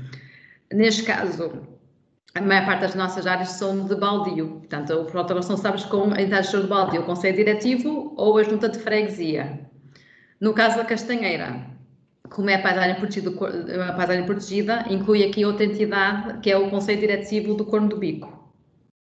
[0.71, 1.67] Neste caso,
[2.35, 6.13] a maior parte das nossas áreas são de baldio, portanto, o protocolo são sabes com
[6.13, 9.59] a entidade gestora do baldio, o Conselho Diretivo ou a Junta de Freguesia.
[10.39, 11.65] No caso da Castanheira,
[12.29, 16.69] como é a paisagem protegida, a paisagem protegida, inclui aqui outra entidade, que é o
[16.69, 18.51] Conselho Diretivo do Corno do Bico.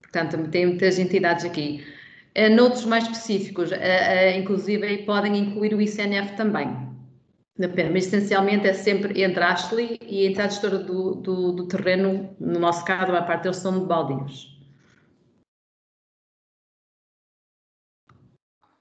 [0.00, 1.84] Portanto, tem muitas entidades aqui.
[2.50, 6.68] Noutros mais específicos, uh, uh, inclusive, podem incluir o ICNF também.
[7.58, 12.36] Mas essencialmente é sempre entre a Ashley e a entidade gestora do, do, do terreno,
[12.38, 14.54] no nosso caso, a parte deles são de baldios.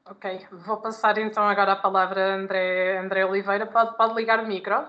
[0.07, 3.65] Ok, vou passar então agora a palavra a André, André Oliveira.
[3.65, 4.85] Pode, pode ligar o micro?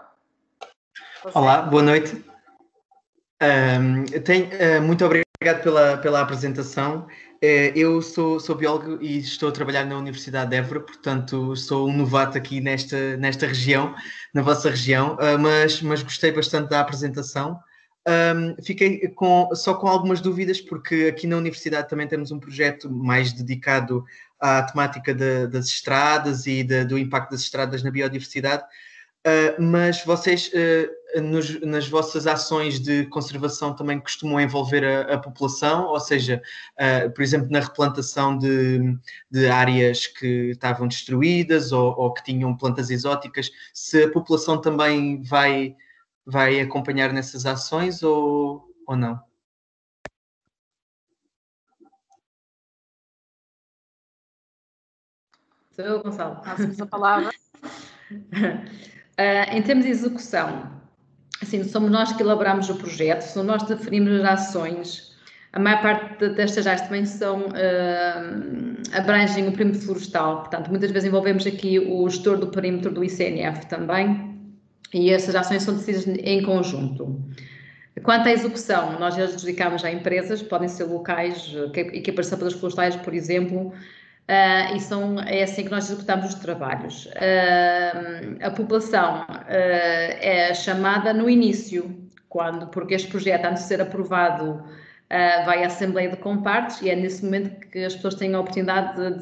[1.33, 2.25] Olá, boa noite.
[3.43, 7.07] Um, tenho, uh, muito obrigado pela, pela apresentação.
[7.43, 11.87] Uh, eu sou, sou biólogo e estou a trabalhar na Universidade de Évora, portanto sou
[11.89, 13.95] um novato aqui nesta, nesta região,
[14.33, 17.61] na vossa região, uh, mas, mas gostei bastante da apresentação.
[18.65, 23.33] fiquei com, só com algumas dúvidas, porque aqui na universidade também temos um projeto mais
[23.33, 24.03] dedicado
[24.41, 28.65] à temática de, das estradas e de, do impacto das estradas na biodiversidade.
[29.27, 35.19] Uh, mas vocês, uh, nos, nas vossas ações de conservação, também costumam envolver a, a
[35.19, 36.41] população, ou seja,
[36.79, 38.97] uh, por exemplo, na replantação de,
[39.29, 45.21] de áreas que estavam destruídas ou, ou, que tinham plantas exóticas, se a população também
[45.25, 45.75] vai,
[46.25, 49.21] vai acompanhar nessas ações ou, ou não?
[55.73, 56.41] Sou eu, Gonçalo.
[56.43, 57.33] Passamos a palavra.
[59.19, 60.71] Uh, em termos de execução,
[61.43, 65.17] assim, somos nós que elaboramos o projeto, somos nós que definimos as ações.
[65.53, 71.09] A maior parte destas áreas também são, uh, abrangem o perímetro florestal, portanto, muitas vezes
[71.09, 74.37] envolvemos aqui o gestor do perímetro do ICNF também,
[74.93, 77.19] e essas ações são decididas em conjunto.
[78.03, 82.97] Quanto à execução, nós já dedicamos a empresas, podem ser locais, equipas de sapadores florestais,
[82.97, 83.73] por exemplo,
[84.29, 87.07] Uh, e são, é assim que nós executamos os trabalhos.
[87.07, 91.97] Uh, a população uh, é chamada no início,
[92.29, 94.65] quando, porque este projeto, antes de ser aprovado,
[95.09, 98.97] vai à Assembleia de Compartes e é nesse momento que as pessoas têm a oportunidade
[98.97, 99.21] de,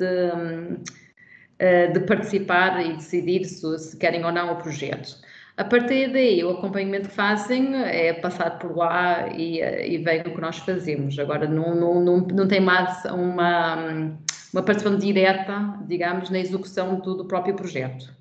[1.59, 5.19] de, de participar e decidir se, se, querem ou não o projeto.
[5.59, 10.35] A partir daí, o acompanhamento que fazem é passar por lá e, e vem o
[10.35, 11.19] que nós fazemos.
[11.19, 14.17] Agora, não, não, não, não tem mais uma
[14.55, 18.15] uma participação direta, digamos, na execução do, do próprio projeto.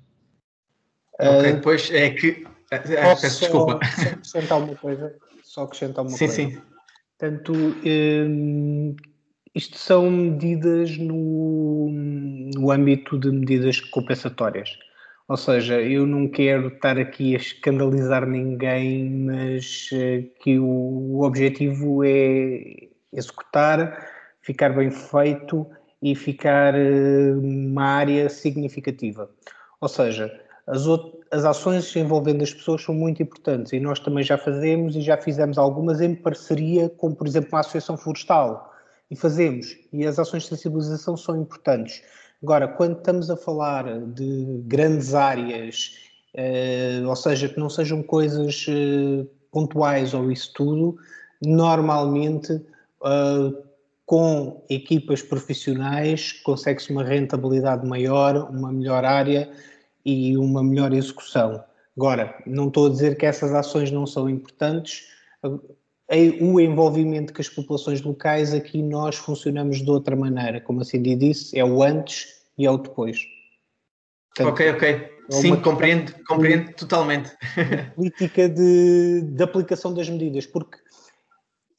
[1.20, 2.30] Ok, uh, pois é que.
[2.30, 3.78] Uh, peço desculpa.
[3.84, 5.16] Só acrescentar uma coisa.
[5.44, 6.34] Só acrescentar uma sim, coisa.
[6.34, 6.62] Sim, sim.
[7.16, 7.52] Portanto,
[7.86, 8.96] um,
[9.54, 11.88] isto são medidas no,
[12.56, 14.76] no âmbito de medidas compensatórias.
[15.28, 21.24] Ou seja, eu não quero estar aqui a escandalizar ninguém, mas uh, que o, o
[21.24, 24.04] objetivo é executar,
[24.42, 25.64] ficar bem feito
[26.04, 29.30] e ficar eh, uma área significativa.
[29.80, 30.30] Ou seja,
[30.66, 30.82] as,
[31.30, 35.16] as ações envolvendo as pessoas são muito importantes e nós também já fazemos e já
[35.16, 38.70] fizemos algumas em parceria com, por exemplo, uma associação florestal.
[39.10, 39.76] E fazemos.
[39.92, 42.02] E as ações de sensibilização são importantes.
[42.42, 45.92] Agora, quando estamos a falar de grandes áreas,
[46.34, 50.98] eh, ou seja, que não sejam coisas eh, pontuais ou isso tudo,
[51.42, 52.52] normalmente
[53.00, 53.64] uh,
[54.06, 59.50] com equipas profissionais consegue-se uma rentabilidade maior, uma melhor área
[60.04, 61.64] e uma melhor execução.
[61.96, 65.08] Agora, não estou a dizer que essas ações não são importantes,
[66.40, 71.58] o envolvimento com as populações locais, aqui nós funcionamos de outra maneira, como assim disse,
[71.58, 73.18] é o antes e é o depois.
[74.28, 75.14] Portanto, ok, ok.
[75.30, 77.32] É Sim, compreendo, compreendo totalmente.
[77.96, 80.76] Política de, de aplicação das medidas, porque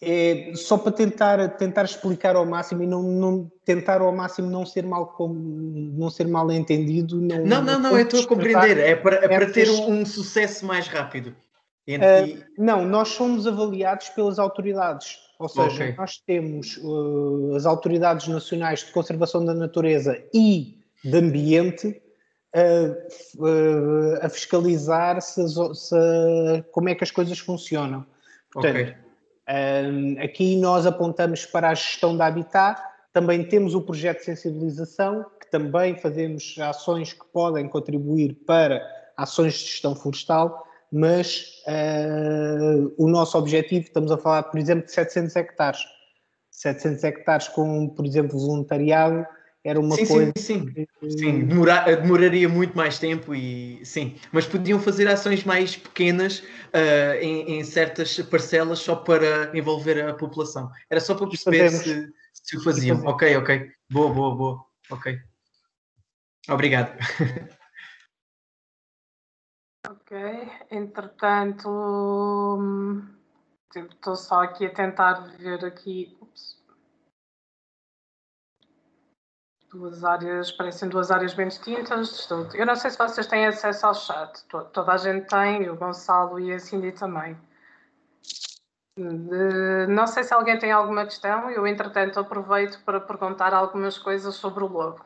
[0.05, 4.63] é só para tentar, tentar explicar ao máximo e não, não tentar ao máximo não
[4.63, 7.19] ser mal, não ser mal entendido.
[7.19, 8.77] Não, não, não, não eu estou a compreender.
[8.77, 11.35] É para, é para ter um, sucesso mais rápido.
[11.87, 15.17] Uh, não, nós somos avaliados pelas autoridades.
[15.39, 15.95] Ou seja, okay.
[15.97, 22.01] nós temos uh, as autoridades nacionais de conservação da natureza e de ambiente
[22.55, 25.95] uh, a fiscalizar se, se,
[26.71, 28.05] como é que as coisas funcionam.
[28.53, 29.04] Portanto, okay
[29.47, 32.81] um, aqui nós apontamos para a gestão da habitat,
[33.13, 38.81] também temos o projeto de sensibilização, que também fazemos ações que podem contribuir para
[39.15, 44.91] ações de gestão florestal, mas uh, o nosso objetivo, estamos a falar, por exemplo, de
[44.91, 45.79] 700 hectares.
[46.51, 49.25] 700 hectares com, por exemplo, voluntariado,
[49.65, 50.31] era uma sim, coisa.
[50.37, 51.09] Sim, sim, que...
[51.09, 51.45] sim.
[51.45, 57.57] Demora, demoraria muito mais tempo e sim, mas podiam fazer ações mais pequenas uh, em,
[57.57, 60.69] em, certas parcelas só para envolver a população.
[60.89, 63.03] Era só para perceber se, se o faziam.
[63.05, 63.71] Ok, ok.
[63.89, 64.65] Boa, boa, boa.
[64.91, 65.17] Ok.
[66.47, 66.95] Obrigado.
[69.87, 70.17] Ok,
[70.71, 73.07] entretanto, hum,
[73.75, 76.17] estou só aqui a tentar ver aqui.
[79.75, 82.27] Duas áreas, parecem duas áreas bem distintas.
[82.53, 86.39] Eu não sei se vocês têm acesso ao chat, toda a gente tem, o Gonçalo
[86.39, 87.37] e a Cindy também.
[89.89, 94.63] Não sei se alguém tem alguma questão, eu entretanto aproveito para perguntar algumas coisas sobre
[94.63, 95.03] o lobo.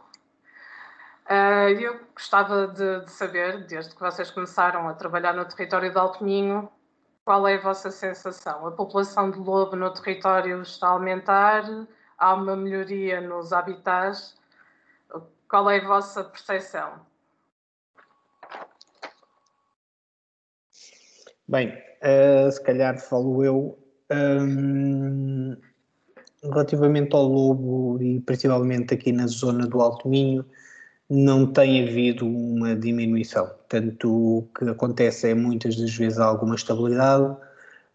[1.25, 5.97] Ah, eu gostava de, de saber, desde que vocês começaram a trabalhar no território de
[5.97, 6.69] Alto Minho,
[7.23, 8.65] qual é a vossa sensação?
[8.65, 11.63] A população de lobo no território está a aumentar?
[12.17, 14.38] Há uma melhoria nos habitats?
[15.49, 17.01] Qual é a vossa percepção?
[21.47, 21.73] Bem,
[22.03, 23.79] uh, se calhar falo eu.
[24.11, 25.57] Um,
[26.43, 30.45] relativamente ao lobo e principalmente aqui na zona do Alto Minho,
[31.09, 33.51] não tem havido uma diminuição.
[33.67, 37.35] Tanto o que acontece é muitas das vezes alguma estabilidade.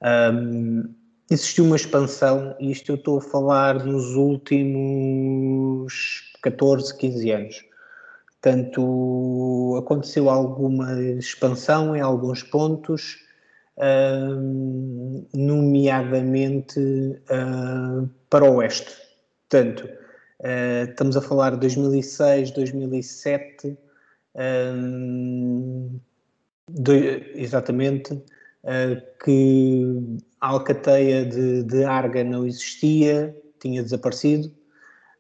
[0.03, 0.93] Um,
[1.31, 7.65] existiu uma expansão, e isto eu estou a falar nos últimos 14, 15 anos.
[8.41, 13.17] Portanto, aconteceu alguma expansão em alguns pontos,
[13.79, 18.95] uh, nomeadamente uh, para o oeste.
[19.49, 19.89] Portanto,
[20.41, 23.79] uh, estamos a falar de 2006, 2007,
[26.69, 26.93] do,
[27.35, 28.21] exatamente,
[29.25, 34.53] que a alcateia de, de Arga não existia, tinha desaparecido.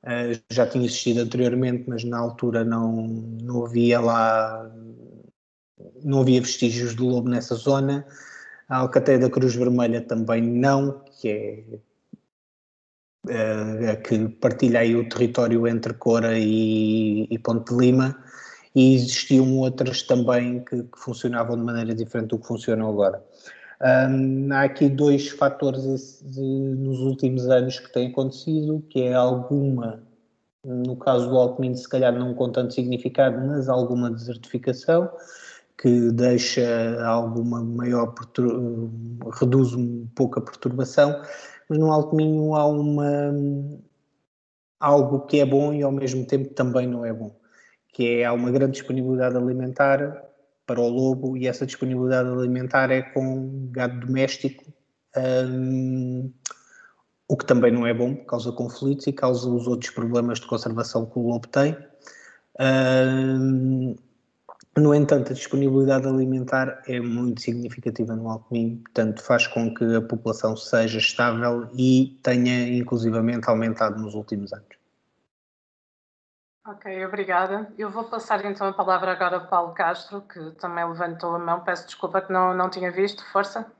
[0.04, 3.06] Uh, já tinha existido anteriormente, mas na altura não,
[3.42, 4.70] não havia lá,
[6.02, 8.06] não havia vestígios de lobo nessa zona.
[8.68, 11.64] A Alcateia da Cruz Vermelha também não, que é
[13.30, 18.22] uh, a que partilha aí o território entre Cora e, e Ponte de Lima,
[18.74, 23.24] e existiam outras também que, que funcionavam de maneira diferente do que funcionam agora.
[23.84, 30.02] Um, há aqui dois fatores nos últimos anos que têm acontecido, que é alguma,
[30.64, 35.10] no caso do Alckmin, se calhar não com tanto significado, mas alguma desertificação,
[35.76, 38.14] que deixa alguma maior,
[39.38, 41.20] reduz um pouco a perturbação,
[41.68, 43.34] mas no Alto Minho há uma,
[44.80, 47.36] algo que é bom e ao mesmo tempo também não é bom,
[47.88, 50.24] que é há uma grande disponibilidade alimentar,
[50.66, 54.64] para o lobo e essa disponibilidade alimentar é com gado doméstico,
[55.16, 56.32] um,
[57.28, 61.06] o que também não é bom, causa conflitos e causa os outros problemas de conservação
[61.06, 61.76] que o lobo tem.
[62.60, 63.94] Um,
[64.76, 69.84] no entanto, a disponibilidade alimentar é muito significativa no Alto Minho, portanto faz com que
[69.94, 74.83] a população seja estável e tenha inclusivamente aumentado nos últimos anos.
[76.66, 77.70] Ok, obrigada.
[77.76, 81.60] Eu vou passar então a palavra agora ao Paulo Castro, que também levantou a mão.
[81.60, 83.22] Peço desculpa que não, não tinha visto.
[83.30, 83.70] Força.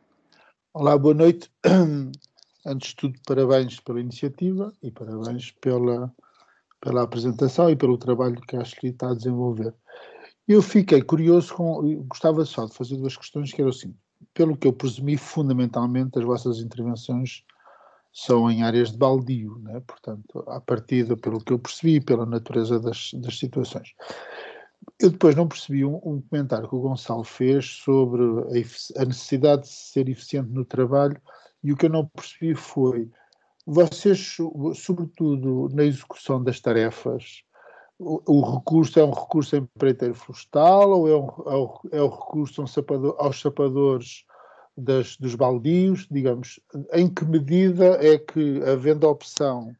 [0.75, 1.51] Olá, boa noite.
[2.67, 6.13] Antes de tudo, parabéns pela iniciativa e parabéns pela,
[6.79, 9.75] pela apresentação e pelo trabalho que a Ashley está a desenvolver.
[10.47, 12.05] Eu fiquei curioso com.
[12.07, 13.97] Gostava só de fazer duas questões, que era assim.
[14.35, 17.45] Pelo que eu presumi, fundamentalmente, as vossas intervenções
[18.15, 19.83] são em áreas de baldio, né?
[19.85, 23.93] portanto, à partida, pelo que eu percebi, pela natureza das, das situações.
[25.01, 29.63] Eu depois não percebi um, um, comentário que o Gonçalo fez sobre a, a, necessidade
[29.63, 31.21] de ser eficiente no trabalho
[31.65, 33.11] e o que eu não percebi foi,
[33.67, 34.37] vocês,
[34.77, 37.43] sobretudo na execução das tarefas,
[37.99, 42.11] o, o recurso é um recurso empreiteiro florestal ou é um, é um, é um
[42.11, 44.25] recurso um sapador, aos sapadores
[44.77, 46.61] das, dos baldios, digamos,
[46.93, 49.75] em que medida é que, havendo a opção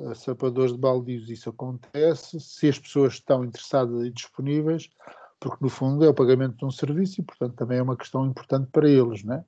[0.00, 4.90] a sapadores de baldios, isso acontece, se as pessoas estão interessadas e disponíveis,
[5.38, 8.26] porque no fundo é o pagamento de um serviço e, portanto, também é uma questão
[8.26, 9.44] importante para eles, né?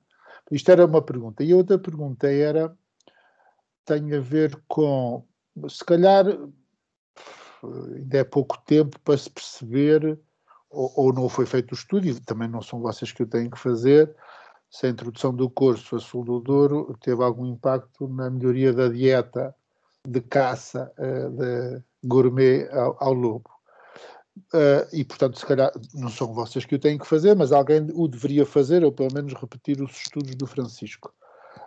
[0.51, 1.43] Isto era uma pergunta.
[1.43, 2.73] E a outra pergunta era,
[3.83, 5.25] tem a ver com,
[5.67, 6.25] se calhar,
[7.95, 10.17] ainda é pouco tempo para se perceber,
[10.69, 13.49] ou, ou não foi feito o estudo, e também não são vocês que o têm
[13.49, 14.15] que fazer,
[14.69, 18.87] se a introdução do curso a sul do Douro teve algum impacto na melhoria da
[18.87, 19.55] dieta
[20.05, 23.49] de caça uh, de gourmet ao, ao lobo.
[24.53, 27.87] Uh, e, portanto, se calhar não são vocês que o têm que fazer, mas alguém
[27.93, 31.13] o deveria fazer, ou pelo menos repetir os estudos do Francisco.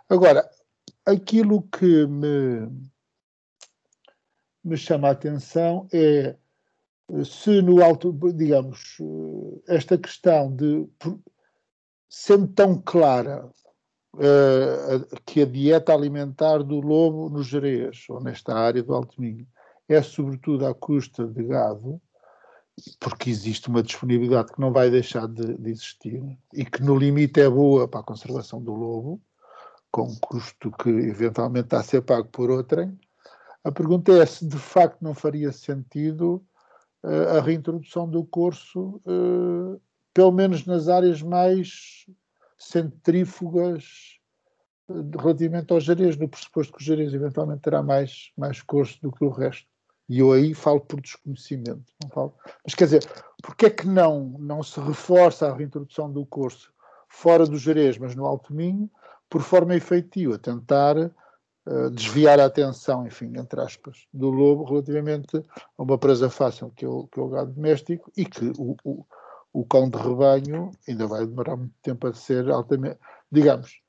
[0.09, 0.49] Agora,
[1.05, 2.69] aquilo que me,
[4.63, 6.35] me chama a atenção é
[7.25, 8.97] se no alto, digamos,
[9.67, 10.87] esta questão de
[12.11, 13.49] sendo tão clara
[14.15, 19.47] uh, que a dieta alimentar do lobo no Jerez, ou nesta área do Alto Minho,
[19.87, 22.01] é sobretudo à custa de gado,
[22.99, 26.21] porque existe uma disponibilidade que não vai deixar de, de, existir
[26.53, 29.21] e que no limite é boa para a conservação do lobo,
[29.89, 32.97] com um custo que eventualmente está a ser pago por outrem.
[33.63, 36.43] A pergunta é se de facto não faria sentido
[37.03, 39.79] uh, a reintrodução do curso uh,
[40.13, 42.05] pelo menos nas áreas mais
[42.57, 44.19] centrífugas
[44.89, 49.11] eh, relativamente aos Jerez, no pressuposto que o Jerez eventualmente terá mais, mais curso do
[49.11, 49.67] que o resto.
[50.09, 52.33] E eu aí falo por desconhecimento, não falo.
[52.65, 53.09] Mas quer dizer,
[53.41, 56.71] porque é que não, não se reforça a reintrodução do curso
[57.07, 58.89] fora do Jerez, mas no Alto Minho,
[59.29, 65.37] por forma efetiva, tentar uh, desviar a atenção, enfim, entre aspas, do lobo relativamente
[65.77, 68.75] a uma presa fácil que é o, que é o gado doméstico e que o,
[68.83, 69.05] o
[69.53, 72.97] o cão de rebanho ainda vai demorar muito tempo a ser altamente,
[73.31, 73.81] digamos,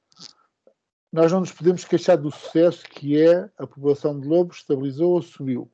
[1.13, 5.23] nós não nos podemos queixar do sucesso que é a população de lobos estabilizou ou
[5.23, 5.71] subiu.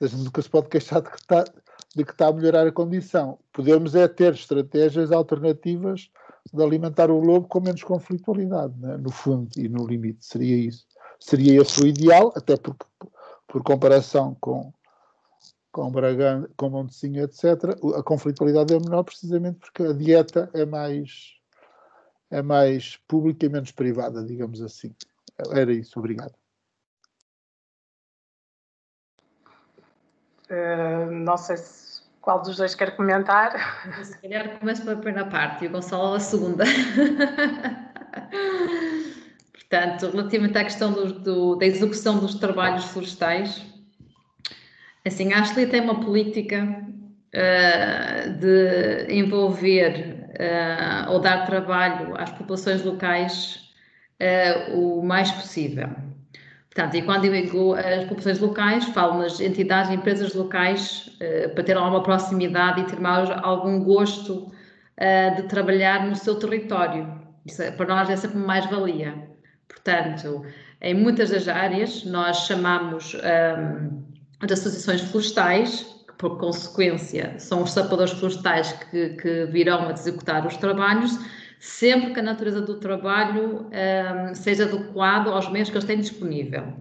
[0.00, 1.44] A gente nunca se pode queixar de que, está,
[1.94, 3.38] de que está a melhorar a condição.
[3.52, 6.10] Podemos é ter estratégias alternativas
[6.52, 8.96] de alimentar o lobo com menos conflitualidade, né?
[8.96, 10.24] no fundo e no limite.
[10.24, 10.86] Seria isso.
[11.20, 12.86] Seria esse o ideal, até porque,
[13.46, 14.72] por comparação com,
[15.78, 21.36] com Bragança, com Montecinho, etc., a conflitualidade é menor precisamente porque a dieta é mais,
[22.32, 24.92] é mais pública e menos privada, digamos assim.
[25.52, 26.34] Era isso, obrigado.
[30.50, 33.52] Uh, não sei se qual dos dois quer comentar.
[34.04, 36.64] Se calhar começo pela primeira parte e o Gonçalo a segunda.
[39.52, 43.77] Portanto, relativamente à questão do, do, da execução dos trabalhos florestais,
[45.08, 46.64] assim, a Ashley tem uma política
[47.34, 53.70] uh, de envolver uh, ou dar trabalho às populações locais
[54.20, 55.88] uh, o mais possível.
[56.66, 61.10] Portanto, e quando eu digo as populações locais, falo nas entidades, empresas locais,
[61.54, 64.52] para ter alguma proximidade e ter mais algum gosto
[65.36, 67.20] de trabalhar no seu território.
[67.44, 69.14] Isso, é, para nós é sempre mais-valia.
[69.66, 70.44] Portanto,
[70.80, 74.07] em muitas das áreas, nós chamamos um,
[74.46, 80.46] de associações florestais, que por consequência são os sapadores florestais que, que virão a executar
[80.46, 81.18] os trabalhos,
[81.58, 86.72] sempre que a natureza do trabalho um, seja adequado aos meios que eles têm disponível.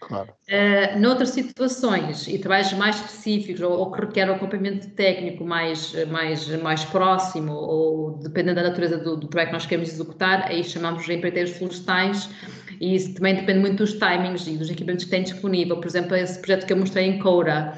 [0.00, 0.32] Claro.
[0.48, 5.92] Uh, noutras situações e trabalhos mais específicos ou, ou que requerem um acompanhamento técnico mais,
[6.06, 10.64] mais, mais próximo ou dependendo da natureza do, do projeto que nós queremos executar, aí
[10.64, 12.30] chamamos de empreiteiros florestais
[12.80, 15.76] e isso também depende muito dos timings e dos equipamentos que têm disponível.
[15.76, 17.74] Por exemplo, esse projeto que eu mostrei em Coura,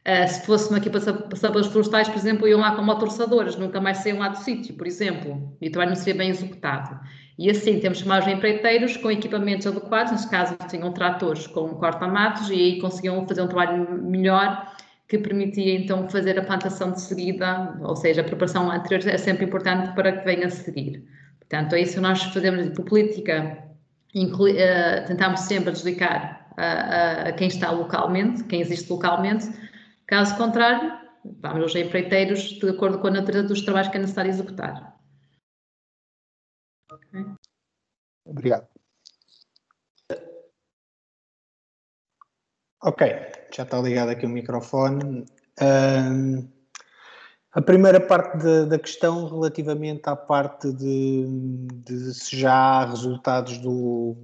[0.00, 3.82] Uh, se fosse uma equipa de sabores florestais, por exemplo, iam lá com motorçadoras, nunca
[3.82, 6.98] mais saíam lá do sítio, por exemplo, e o trabalho não seria bem executado.
[7.40, 12.54] E assim, temos mais empreiteiros com equipamentos adequados, neste caso tinham tratores com corta-matos e
[12.54, 14.70] aí conseguiam fazer um trabalho melhor
[15.08, 19.46] que permitia então fazer a plantação de seguida, ou seja, a preparação anterior é sempre
[19.46, 21.02] importante para que venha a seguir.
[21.38, 23.64] Portanto, é isso que nós fazemos por política,
[24.14, 29.48] inclui, uh, tentamos sempre desligar a, a, a quem está localmente, quem existe localmente,
[30.10, 30.92] Caso contrário,
[31.24, 34.98] vamos aos empreiteiros de acordo com a natureza dos trabalhos que é necessário executar.
[36.90, 37.24] Okay.
[38.24, 38.68] Obrigado.
[42.82, 43.06] Ok,
[43.54, 45.26] já está ligado aqui o microfone.
[45.60, 46.48] Uh,
[47.52, 51.26] a primeira parte de, da questão relativamente à parte de,
[51.84, 54.16] de se já há resultados do,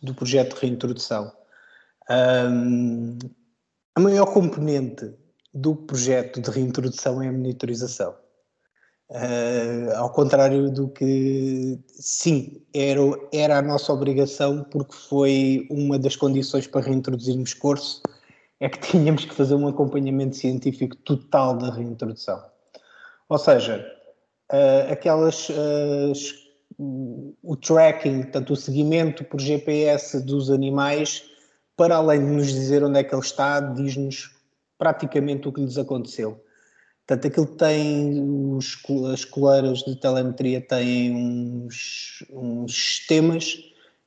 [0.00, 1.30] do projeto de reintrodução.
[2.08, 3.18] Uh,
[3.94, 5.12] a maior componente
[5.52, 8.21] do projeto de reintrodução é a monitorização.
[9.12, 13.00] Uh, ao contrário do que, sim, era,
[13.30, 18.02] era a nossa obrigação, porque foi uma das condições para reintroduzirmos curso,
[18.58, 22.42] é que tínhamos que fazer um acompanhamento científico total da reintrodução.
[23.28, 23.86] Ou seja,
[24.50, 25.48] uh, aquelas.
[25.50, 26.12] Uh,
[26.78, 31.22] o tracking, portanto, o seguimento por GPS dos animais
[31.76, 34.30] para além de nos dizer onde é que ele está, diz-nos
[34.78, 36.42] praticamente o que lhes aconteceu.
[37.06, 38.22] Portanto, aquilo tem,
[38.56, 38.78] os,
[39.12, 43.58] as coleiras de telemetria têm uns, uns sistemas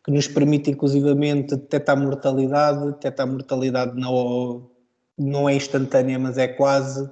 [0.04, 4.70] que nos permitem, inclusivamente, detectar mortalidade, detectar mortalidade não,
[5.18, 7.10] não é instantânea, mas é quase,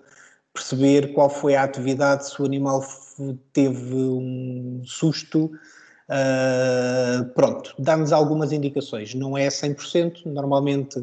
[0.54, 2.86] perceber qual foi a atividade, se o animal
[3.52, 5.52] teve um susto,
[6.10, 11.02] Uh, pronto, dá-nos algumas indicações, não é 100%, normalmente,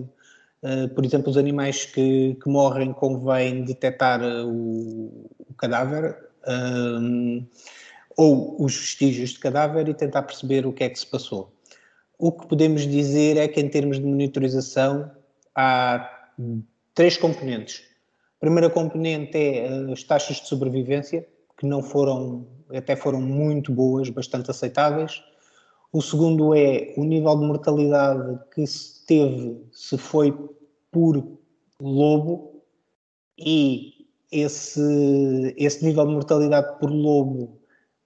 [0.94, 6.16] por exemplo, os animais que, que morrem convém detectar uh, o, o, cadáver
[8.16, 11.52] ou os vestígios de cadáver e tentar perceber o que é que se passou.
[12.18, 15.10] O que podemos dizer é que, em termos de monitorização,
[15.54, 16.28] há
[16.94, 17.82] três componentes.
[18.36, 24.08] A primeira componente é as taxas de sobrevivência, que não foram até foram muito boas,
[24.10, 25.22] bastante aceitáveis.
[25.92, 30.32] O segundo é o nível de mortalidade que se teve se foi
[30.92, 31.20] por
[31.80, 32.62] lobo
[33.36, 37.60] e esse, esse nível de mortalidade por lobo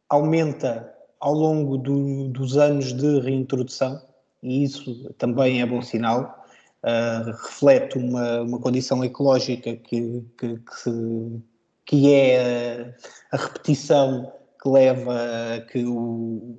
[0.09, 4.01] aumenta ao longo do, dos anos de reintrodução
[4.43, 6.43] e isso também é bom sinal.
[6.83, 11.43] Uh, reflete uma, uma condição ecológica que, que, que,
[11.87, 12.95] que é
[13.33, 14.33] a repetição
[14.63, 15.15] que leva
[15.57, 16.57] a que o,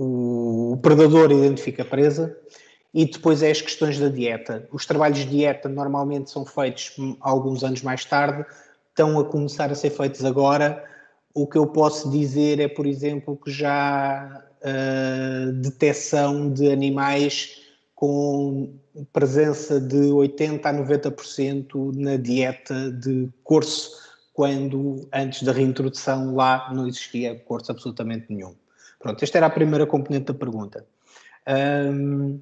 [0.00, 2.34] o, predador identifique a presa
[2.92, 4.66] e depois é as questões da dieta.
[4.72, 8.46] Os trabalhos de dieta normalmente são feitos alguns anos mais tarde,
[8.88, 10.82] estão a começar a ser feitos agora,
[11.34, 17.60] O que eu posso dizer é, por exemplo, que já há uh, detecção de animais
[17.94, 18.74] com
[19.12, 23.92] presença de 80% a 90% na dieta de corso,
[24.32, 28.54] quando antes da reintrodução lá não existia corso absolutamente nenhum.
[29.00, 30.86] Pronto, esta era a primeira componente da pergunta.
[31.48, 32.38] Um,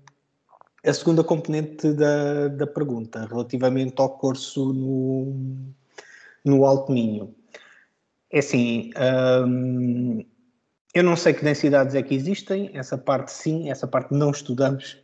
[0.85, 5.73] a segunda componente da, da pergunta, relativamente ao curso no,
[6.45, 7.35] no Alto Minho.
[8.31, 8.91] É assim,
[9.47, 10.25] hum,
[10.93, 14.99] eu não sei que densidades é que existem, essa parte sim, essa parte não estudamos.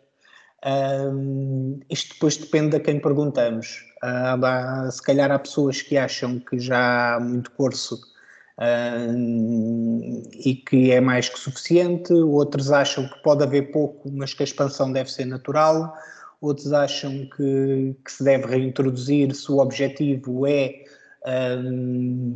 [0.66, 3.84] Hum, isto depois depende a quem perguntamos.
[4.02, 8.13] Hum, se calhar há pessoas que acham que já há muito curso
[8.59, 14.44] e que é mais que suficiente, outros acham que pode haver pouco, mas que a
[14.44, 15.92] expansão deve ser natural,
[16.40, 20.84] outros acham que, que se deve reintroduzir se o objetivo é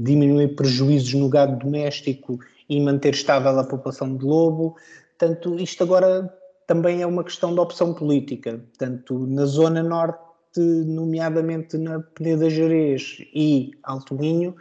[0.00, 2.38] diminuir prejuízos no gado doméstico
[2.68, 4.76] e manter estável a população de lobo.
[5.18, 6.32] Portanto, isto agora
[6.66, 8.52] também é uma questão de opção política.
[8.58, 10.18] Portanto, na zona norte,
[10.58, 14.54] nomeadamente na Peneda Jerez e Alto Minho,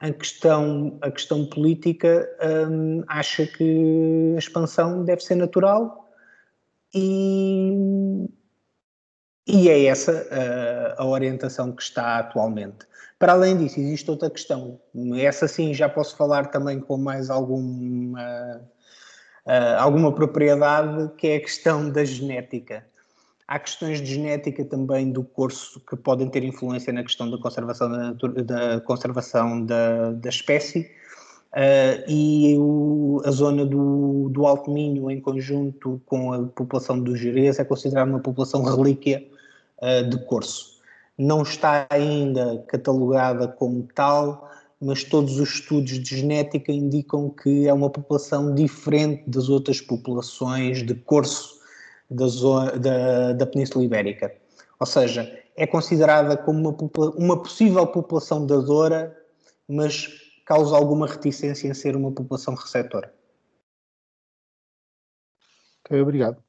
[0.00, 2.28] a questão, a questão política
[2.70, 6.10] um, acha que a expansão deve ser natural
[6.94, 8.28] e,
[9.46, 10.26] e é essa
[10.96, 12.86] a, a orientação que está atualmente.
[13.18, 14.80] Para além disso, existe outra questão.
[15.16, 18.60] Essa sim já posso falar também com mais alguma,
[19.46, 22.84] uh, alguma propriedade, que é a questão da genética.
[23.46, 27.90] Há questões de genética também do curso que podem ter influência na questão da conservação
[27.90, 30.90] da, da conservação da, da espécie.
[31.52, 37.14] Uh, e o, a zona do, do Alto Minho, em conjunto com a população do
[37.14, 39.24] Jerez, é considerada uma população relíquia
[39.80, 40.80] uh, de corso.
[41.16, 47.72] Não está ainda catalogada como tal, mas todos os estudos de genética indicam que é
[47.72, 51.62] uma população diferente das outras populações de corso
[52.10, 54.34] da, zona, da, da Península Ibérica.
[54.78, 59.16] Ou seja, é considerada como uma, uma possível população dadora,
[59.68, 60.08] mas
[60.44, 63.12] causa alguma reticência em ser uma população receptora.
[65.84, 66.42] Ok, obrigado.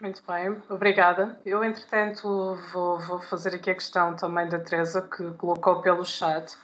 [0.00, 1.40] Muito bem, obrigada.
[1.44, 6.56] Eu, entretanto, vou, vou, fazer aqui a questão também da Teresa, que colocou pelo chat,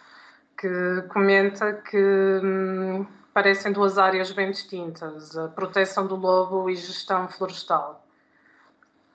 [0.56, 7.28] que comenta que hum, parecem duas áreas bem distintas, a proteção do lobo e gestão
[7.28, 8.06] florestal.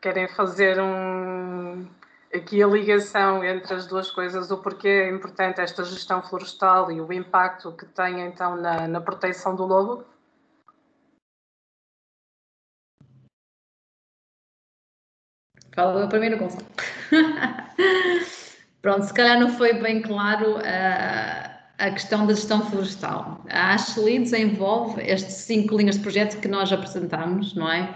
[0.01, 1.87] Querem fazer um,
[2.33, 6.99] aqui a ligação entre as duas coisas, o porquê é importante esta gestão florestal e
[6.99, 10.05] o impacto que tem então na, na proteção do lobo?
[15.73, 16.65] Fala primeiro, Gonçalo.
[18.81, 20.57] Pronto, se calhar não foi bem claro.
[20.57, 21.48] Uh
[21.79, 23.43] a questão da gestão florestal.
[23.49, 27.95] A Ashley desenvolve estes cinco linhas de projeto que nós apresentamos, não é?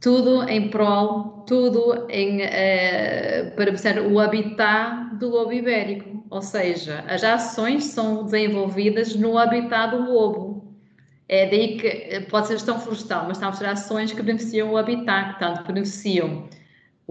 [0.00, 7.04] Tudo em prol, tudo em, eh, para ser o habitat do lobo ibérico, ou seja,
[7.06, 10.74] as ações são desenvolvidas no habitat do lobo.
[11.28, 14.76] É daí que eh, pode ser gestão florestal, mas estamos a ações que beneficiam o
[14.76, 16.48] habitat, que tanto beneficiam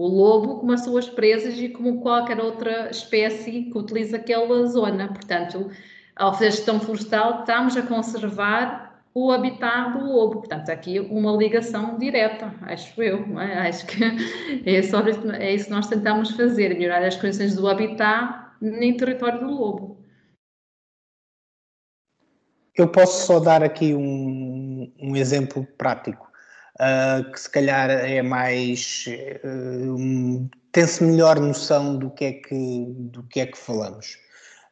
[0.02, 5.06] o lobo como as suas presas e como qualquer outra espécie que utiliza aquela zona.
[5.06, 5.70] Portanto,
[6.16, 10.40] ao fazer gestão florestal, estamos a conservar o habitat do lobo.
[10.40, 13.38] Portanto, aqui uma ligação direta, acho eu.
[13.38, 13.68] É?
[13.68, 18.96] Acho que é, é isso que nós tentamos fazer, melhorar as condições do habitat no
[18.96, 19.98] território do lobo.
[22.74, 26.31] Eu posso só dar aqui um, um exemplo prático,
[26.80, 29.04] uh, que se calhar é mais.
[29.44, 34.16] Uh, tem-se melhor noção do que, é que, do que é que falamos.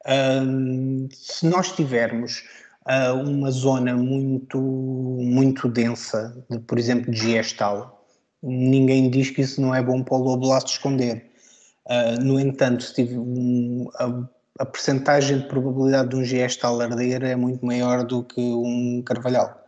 [0.07, 2.43] Um, se nós tivermos
[2.87, 8.07] uh, uma zona muito, muito densa, de, por exemplo, de gestal,
[8.43, 11.31] ninguém diz que isso não é bom para o lobo lá se esconder.
[11.87, 14.27] Uh, no entanto, se tiver um, a,
[14.61, 19.59] a percentagem de probabilidade de um gestal arder é muito maior do que um carvalhal.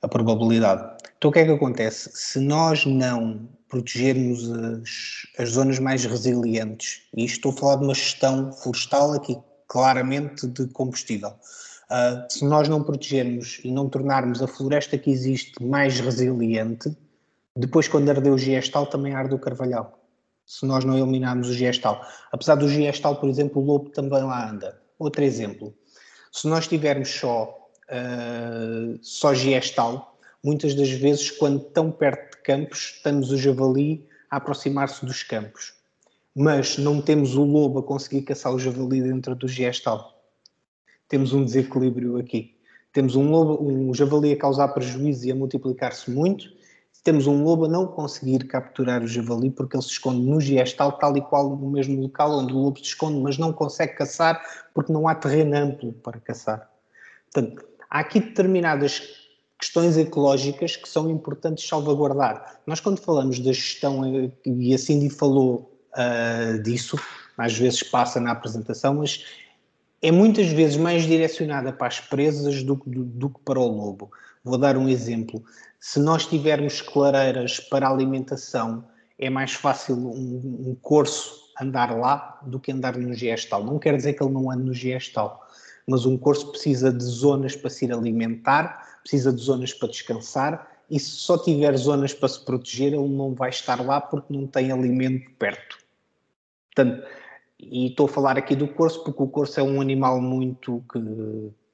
[0.00, 0.91] A probabilidade.
[1.22, 2.10] Então o que é que acontece?
[2.14, 4.90] Se nós não protegermos as,
[5.38, 10.66] as zonas mais resilientes, e estou a falar de uma gestão florestal aqui claramente de
[10.66, 11.28] combustível.
[11.28, 16.92] Uh, se nós não protegermos e não tornarmos a floresta que existe mais resiliente,
[17.54, 19.96] depois quando ardeu o gestal também arde o carvalhal.
[20.44, 22.04] Se nós não eliminarmos o gestal.
[22.32, 24.76] Apesar do gestal, por exemplo, o lobo também lá anda.
[24.98, 25.72] Outro exemplo.
[26.32, 30.11] Se nós tivermos só, uh, só gestal,
[30.42, 35.74] muitas das vezes, quando tão perto de campos, estamos o javali a aproximar-se dos campos.
[36.34, 40.20] Mas não temos o lobo a conseguir caçar o javali dentro do gestal.
[41.08, 42.56] temos um desequilíbrio aqui.
[42.92, 46.50] Temos um, lobo, um javali a causar prejuízo e a multiplicar-se muito,
[47.04, 50.92] temos um lobo a não conseguir capturar o javali porque ele se esconde no gestal,
[50.92, 54.40] tal e qual no mesmo local onde o lobo se esconde, mas não consegue caçar
[54.72, 56.70] porque não há terreno amplo para caçar.
[57.32, 59.21] Portanto, há aqui determinadas
[59.62, 62.60] questões ecológicas que são importantes salvaguardar.
[62.66, 66.98] Nós, quando falamos da gestão, eh, e a Cindy falou uh, disso,
[67.38, 69.24] às vezes passa na apresentação, mas
[70.02, 74.10] é muitas vezes mais direcionada para as presas do, do, do que para o lobo.
[74.42, 75.44] Vou dar um exemplo.
[75.78, 78.84] Se nós tivermos clareiras para alimentação,
[79.16, 83.62] é mais fácil um, um corso andar lá do que andar no gestal.
[83.62, 85.46] Não quer dizer que ele não ande no gestal,
[85.86, 90.70] mas um corso precisa de zonas para se ir alimentar, precisa de zonas para descansar,
[90.90, 94.46] e se só tiver zonas para se proteger, ele não vai estar lá porque não
[94.46, 95.78] tem alimento perto.
[96.74, 97.06] Portanto,
[97.58, 101.00] e estou a falar aqui do corso porque o corso é um animal muito que,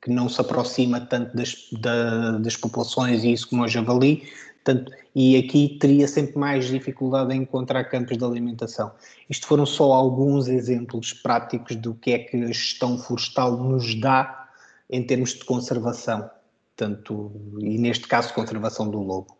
[0.03, 4.23] que não se aproxima tanto das, da, das populações e isso como o javali,
[4.63, 8.93] tanto, e aqui teria sempre mais dificuldade em encontrar campos de alimentação.
[9.29, 14.49] Isto foram só alguns exemplos práticos do que é que a gestão florestal nos dá
[14.91, 16.31] em termos de conservação,
[16.79, 19.37] tanto, e neste caso conservação do lobo.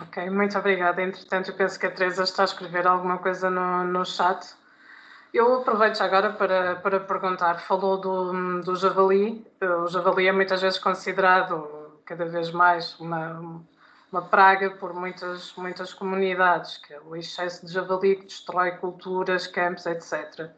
[0.00, 1.02] Ok, muito obrigada.
[1.02, 4.54] Entretanto, eu penso que a Teresa está a escrever alguma coisa no, no chat.
[5.34, 10.78] Eu aproveito agora para, para perguntar, falou do, do javali, o javali é muitas vezes
[10.78, 13.62] considerado cada vez mais uma,
[14.10, 19.46] uma praga por muitas, muitas comunidades, que é o excesso de javali que destrói culturas,
[19.46, 20.50] campos, etc.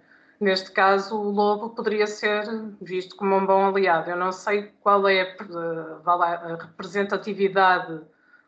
[0.42, 2.42] Neste caso, o lobo poderia ser
[2.80, 4.10] visto como um bom aliado.
[4.10, 8.00] Eu não sei qual é a, a representatividade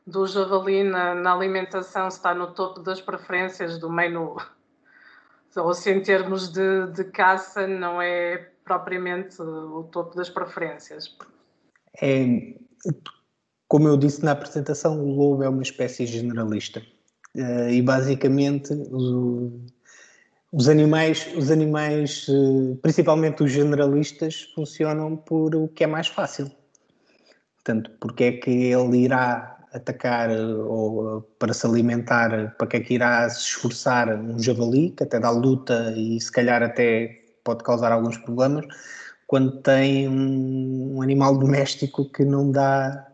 [0.05, 4.35] do javali na, na alimentação, se está no topo das preferências do menu
[5.57, 11.17] ou se em termos de, de caça não é propriamente o topo das preferências.
[12.03, 12.27] É,
[13.69, 16.83] como eu disse na apresentação, o lobo é uma espécie generalista
[17.37, 19.53] uh, e basicamente os,
[20.57, 26.49] os animais, os animais, uh, principalmente os generalistas, funcionam por o que é mais fácil.
[27.57, 32.77] Portanto, porque é que ele irá atacar eh, ou eh, para se alimentar, para que
[32.77, 37.09] é que irá se esforçar um javali, que até dá luta e se calhar até
[37.43, 38.65] pode causar alguns problemas,
[39.27, 43.09] quando tem um, um animal doméstico que não dá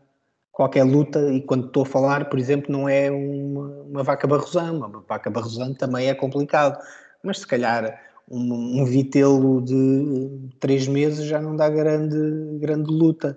[0.53, 4.73] qualquer luta, e quando estou a falar, por exemplo, não é uma, uma vaca barrosã,
[4.73, 6.79] uma vaca barrosã também é complicado,
[7.23, 8.01] mas se calhar
[8.31, 13.37] um, um vitelo de três meses já não dá grande, grande luta.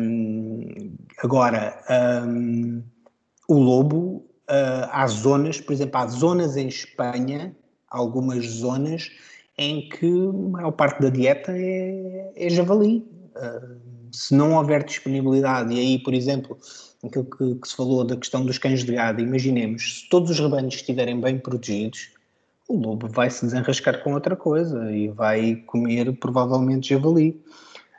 [0.00, 1.78] Um, agora,
[2.26, 2.82] um,
[3.48, 7.54] o lobo, uh, há zonas, por exemplo, há zonas em Espanha,
[7.90, 9.10] algumas zonas,
[9.58, 13.06] em que a maior parte da dieta é, é javali.
[13.36, 16.56] Uh, se não houver disponibilidade, e aí, por exemplo,
[17.04, 20.38] aquilo que, que, se falou da questão dos cães de gado, imaginemos, se todos os
[20.38, 22.10] rebanhos estiverem bem protegidos,
[22.68, 27.40] o lobo vai se desenrascar com outra coisa e vai comer provavelmente javali.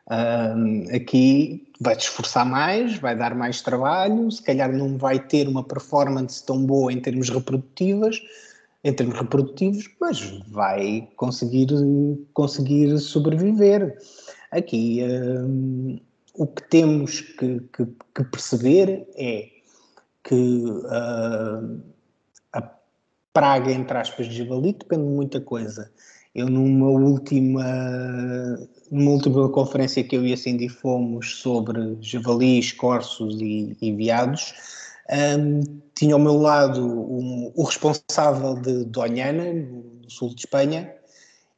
[0.10, 5.48] Um, aqui vai te esforçar mais, vai dar mais trabalho, se calhar não vai ter
[5.48, 8.22] uma performance tão boa em termos reprodutivas,
[8.84, 11.68] em termos reprodutivos, mas vai conseguir,
[12.34, 13.98] conseguir sobreviver.
[14.52, 16.00] Aqui um,
[16.36, 19.50] o que temos que, que, que perceber é
[20.24, 21.82] que uh,
[23.36, 25.92] praga, entre aspas, de javali depende de muita coisa.
[26.34, 27.66] Eu numa última,
[28.90, 34.54] numa última conferência que eu e a Cindy fomos sobre javalis, corsos e, e veados,
[35.38, 35.62] um,
[35.94, 40.94] tinha ao meu lado um, o responsável de Doñana, no sul de Espanha,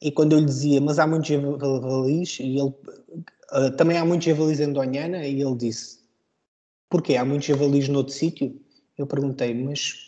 [0.01, 2.73] e quando eu lhe dizia, mas há muitos javalis, e ele,
[3.53, 5.99] uh, também há muitos javalis em Doñana, e ele disse,
[6.89, 7.17] porquê?
[7.17, 8.59] Há muitos javalis noutro sítio?
[8.97, 10.06] Eu perguntei, mas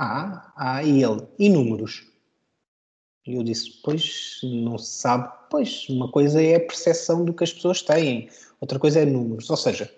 [0.00, 2.06] há, há, e ele, e números?
[3.26, 5.30] E eu disse, pois, não se sabe.
[5.50, 8.30] Pois, uma coisa é a percepção do que as pessoas têm,
[8.60, 9.50] outra coisa é números.
[9.50, 9.92] Ou seja,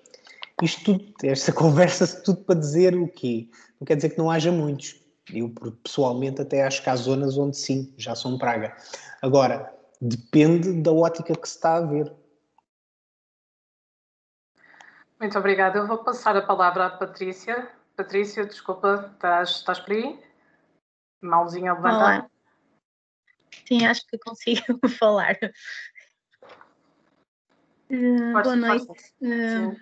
[0.60, 3.48] isto tudo, esta conversa, tudo para dizer o quê?
[3.80, 5.00] Não quer dizer que não haja muitos.
[5.32, 5.50] Eu,
[5.84, 8.76] pessoalmente, até acho que há zonas onde sim, já são praga.
[9.22, 12.12] Agora, depende da ótica que se está a ver.
[15.20, 15.78] Muito obrigada.
[15.78, 17.70] Eu vou passar a palavra à Patrícia.
[17.96, 20.18] Patrícia, desculpa, estás, estás por aí?
[21.20, 22.04] Mãozinha levantada.
[22.04, 22.30] Olá.
[23.68, 24.62] Sim, acho que consigo
[24.98, 25.38] falar.
[27.90, 28.86] Uh, boa noite.
[29.20, 29.76] Uh,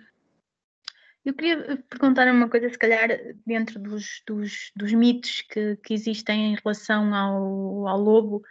[1.23, 3.09] eu queria perguntar uma coisa, se calhar,
[3.45, 8.43] dentro dos, dos, dos mitos que, que existem em relação ao, ao lobo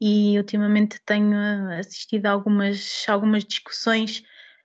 [0.00, 4.22] e ultimamente tenho eh, assistido a algumas, algumas discussões,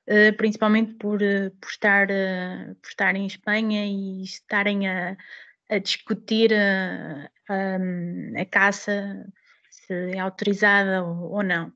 [0.08, 5.18] uh, principalmente por, uh, por, estar, uh, por estar em Espanha e estarem a,
[5.70, 6.52] a discutir
[7.50, 9.26] um, a caça,
[9.70, 11.72] se é autorizada ou, ou não.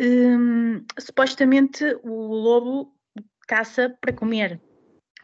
[0.00, 2.94] Um, supostamente o lobo
[3.46, 4.60] caça para comer,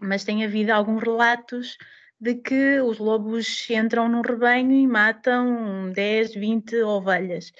[0.00, 1.78] mas tem havido alguns relatos
[2.20, 7.52] de que os lobos entram num rebanho e matam 10, 20 ovelhas.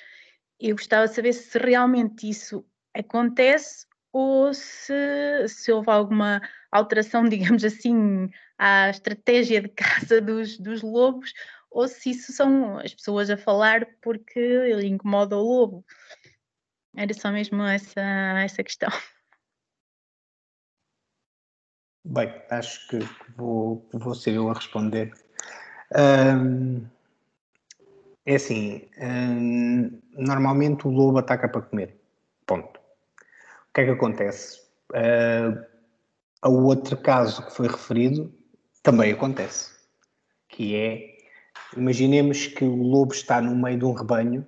[0.59, 2.65] Eu gostava de saber se realmente isso
[2.95, 3.87] acontece
[4.17, 4.95] ou se,
[5.47, 6.41] se houve alguma
[6.73, 11.35] alteração, digamos assim, à estratégia de caça dos, dos lobos,
[11.71, 15.85] ou se isso são as pessoas a falar porque ele incomoda o lobo.
[16.97, 18.01] Era só mesmo essa,
[18.43, 18.89] essa questão.
[22.03, 23.01] Bem, acho que
[23.37, 25.13] vou, vou ser eu a responder.
[28.25, 28.89] É assim,
[30.13, 32.01] normalmente o lobo ataca para comer.
[32.47, 32.86] Ponto.
[33.77, 34.59] O que é que acontece?
[34.91, 35.63] Uh,
[36.41, 38.35] a outro caso que foi referido
[38.83, 39.71] também acontece,
[40.49, 41.19] que é,
[41.77, 44.47] imaginemos que o lobo está no meio de um rebanho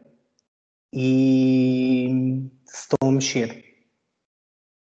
[0.95, 3.66] e se estão a mexer.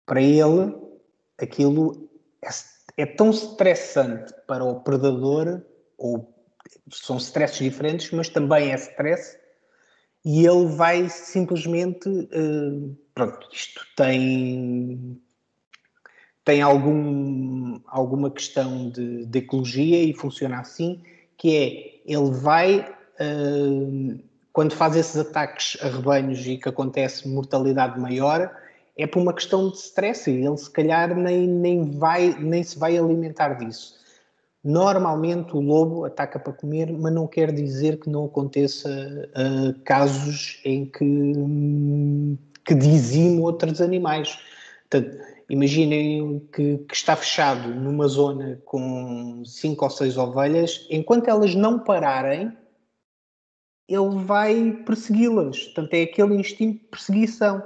[0.07, 0.77] Para ele,
[1.39, 2.09] aquilo
[2.43, 2.49] é,
[3.03, 5.61] é tão estressante para o predador,
[5.99, 6.35] ou
[6.91, 9.39] são stresses diferentes, mas também é stress,
[10.25, 12.09] e ele vai simplesmente.
[12.09, 15.21] Uh, pronto, isto tem.
[16.45, 21.01] Tem algum, alguma questão de, de ecologia e funciona assim,
[21.37, 24.19] que é ele vai uh,
[24.53, 28.55] quando faz esses ataques a rebanhos e que acontece mortalidade maior,
[28.97, 32.79] é por uma questão de stress e ele se calhar nem, nem, vai, nem se
[32.79, 34.02] vai alimentar disso.
[34.65, 40.61] Normalmente o lobo ataca para comer, mas não quer dizer que não aconteça uh, casos
[40.65, 41.33] em que,
[42.65, 44.39] que dizimam outros animais.
[44.89, 45.19] Portanto,
[45.51, 51.81] imaginem que, que, está fechado numa zona com cinco ou seis ovelhas, enquanto elas não
[51.81, 52.57] pararem,
[53.89, 55.65] ele vai persegui-las.
[55.65, 57.61] Portanto, é aquele instinto de perseguição.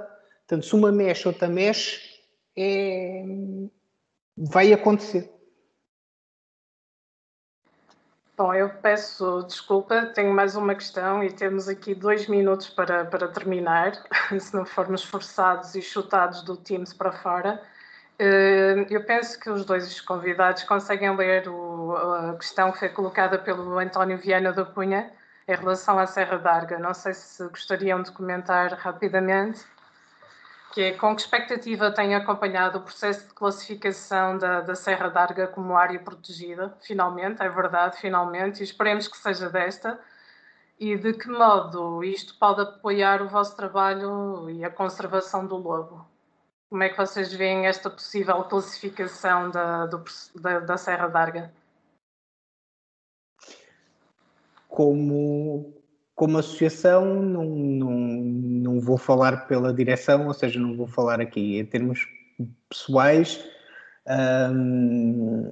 [0.47, 1.99] Portanto, se uma mexe, outra mexe,
[2.57, 3.23] é...
[4.35, 5.36] vai acontecer.
[8.37, 13.27] Bom, eu peço desculpa, tenho mais uma questão e temos aqui dois minutos para, para
[13.29, 13.93] terminar,
[14.39, 17.59] se não formos forçados e chutados do Teams para fora.
[18.19, 23.39] Eh, eu penso que os dois convidados conseguem ler o, a questão que foi colocada
[23.39, 25.11] pelo António Viana da Cunha
[25.47, 26.77] em relação à Serra d'Arga.
[26.77, 29.65] Não sei se gostariam de comentar rapidamente
[30.73, 35.47] que é com que expectativa tem acompanhado o processo de classificação da, da Serra d'Arga
[35.47, 39.99] como área protegida, finalmente, é verdade, finalmente, e esperemos que seja desta,
[40.79, 46.05] e de que modo isto pode apoiar o vosso trabalho e a conservação do lobo?
[46.69, 50.03] Como é que vocês veem esta possível classificação da, do,
[50.35, 51.53] da, da Serra d'Arga?
[54.67, 55.76] Como
[56.17, 61.59] como associação, não, não, não vou falar pela direção, ou seja, não vou falar aqui
[61.59, 62.07] em termos
[62.67, 63.45] pessoais.
[64.51, 65.51] Hum,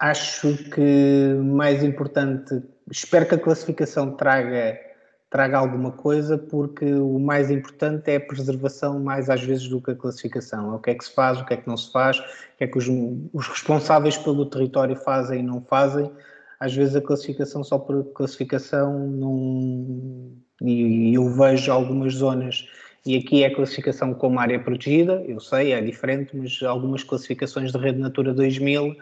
[0.00, 4.80] acho que mais importante, espero que a classificação traga,
[5.28, 9.90] traga alguma coisa, porque o mais importante é a preservação, mais às vezes do que
[9.90, 10.72] a classificação.
[10.72, 12.22] É o que é que se faz, o que é que não se faz, o
[12.56, 12.88] que é que os,
[13.34, 16.10] os responsáveis pelo território fazem e não fazem
[16.58, 20.32] às vezes a classificação só por classificação não.
[20.62, 22.66] E, eu vejo algumas zonas,
[23.04, 27.72] e aqui é a classificação como área protegida, eu sei, é diferente, mas algumas classificações
[27.72, 28.96] de Rede Natura 2000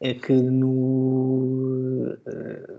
[0.00, 2.74] é que no, eh,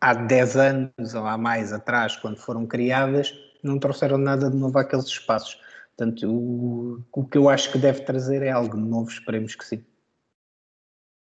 [0.00, 4.78] há 10 anos ou há mais atrás, quando foram criadas, não trouxeram nada de novo
[4.78, 5.60] àqueles espaços.
[5.96, 9.84] Portanto, o, o que eu acho que deve trazer é algo novo, esperemos que sim.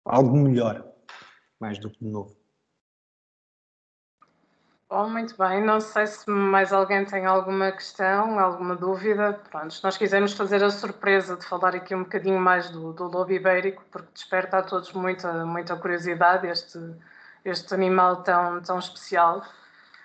[0.05, 0.96] Algo melhor
[1.59, 2.35] mais do que de novo.
[4.89, 5.61] Bom, muito bem.
[5.61, 9.33] Não sei se mais alguém tem alguma questão, alguma dúvida.
[9.51, 13.31] Pronto, nós quisemos fazer a surpresa de falar aqui um bocadinho mais do, do lobo
[13.33, 16.79] ibérico, porque desperta a todos muita, muita curiosidade este,
[17.43, 19.43] este animal tão, tão especial.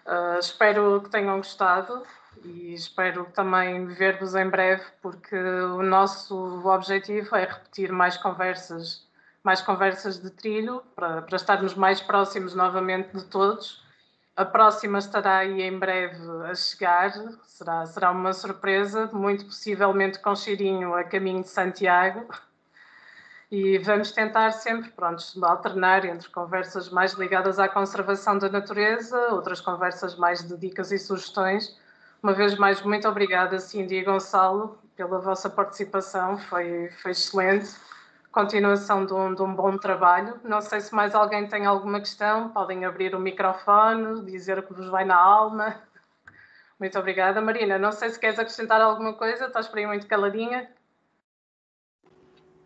[0.05, 2.03] Uh, espero que tenham gostado
[2.44, 6.34] e espero também ver-vos em breve, porque o nosso
[6.68, 9.07] objetivo é repetir mais conversas
[9.43, 13.82] mais conversas de trilho, para, para estarmos mais próximos novamente de todos.
[14.34, 16.16] A próxima estará aí em breve
[16.49, 17.12] a chegar,
[17.45, 22.26] será, será uma surpresa, muito possivelmente com cheirinho a caminho de Santiago.
[23.51, 29.61] E vamos tentar sempre, pronto, alternar entre conversas mais ligadas à conservação da natureza, outras
[29.61, 31.78] conversas mais de dicas e sugestões.
[32.22, 37.76] Uma vez mais, muito obrigada, Cindy e Gonçalo, pela vossa participação, foi, foi excelente.
[38.32, 40.40] Continuação de um, de um bom trabalho.
[40.42, 44.72] Não sei se mais alguém tem alguma questão, podem abrir o microfone, dizer o que
[44.72, 45.82] vos vai na alma.
[46.80, 47.78] Muito obrigada, Marina.
[47.78, 50.66] Não sei se queres acrescentar alguma coisa, estás por aí muito caladinha.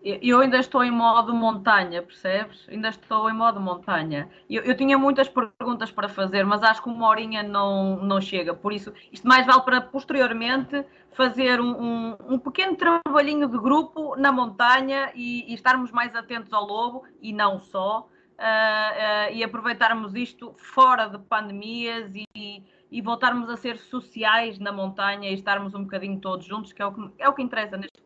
[0.09, 2.65] Eu ainda estou em modo montanha, percebes?
[2.69, 4.31] Ainda estou em modo montanha.
[4.49, 8.55] Eu, eu, tinha muitas perguntas para fazer, mas acho que uma horinha não, não chega.
[8.55, 14.15] Por isso, isto mais vale para posteriormente fazer um, um, um pequeno trabalhinho de grupo
[14.15, 18.09] na montanha e, e, estarmos mais atentos ao lobo e não só.
[18.39, 24.71] Uh, uh, e aproveitarmos isto fora de pandemias e, e voltarmos a ser sociais na
[24.71, 27.77] montanha e estarmos um bocadinho todos juntos, que é o que, é o que interessa
[27.77, 28.06] neste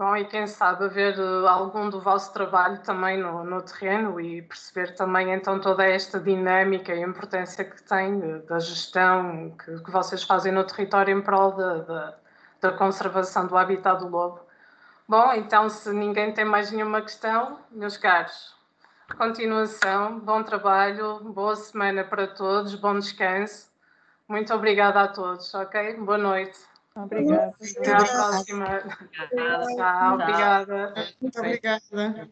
[0.00, 4.40] Bom, e quem sabe ver eh, algum do vosso trabalho também no, no terreno e
[4.40, 9.90] perceber também então toda esta dinâmica e importância que tem eh, da gestão que, que
[9.90, 12.18] vocês fazem no território em prol da, da,
[12.62, 14.40] da conservação do habitat do lobo.
[15.06, 18.54] Bom, então se ninguém tem mais nenhuma questão, meus caros,
[19.18, 23.68] continuação, bom trabalho, boa semana para todos, bom descanso.
[24.26, 25.98] Muito obrigada a todos, ok?
[25.98, 26.69] Boa noite.
[27.04, 27.54] Obrigada.
[27.60, 28.66] Até a próxima.
[29.30, 30.94] Tchau, obrigada.
[31.20, 32.30] Muito obrigada.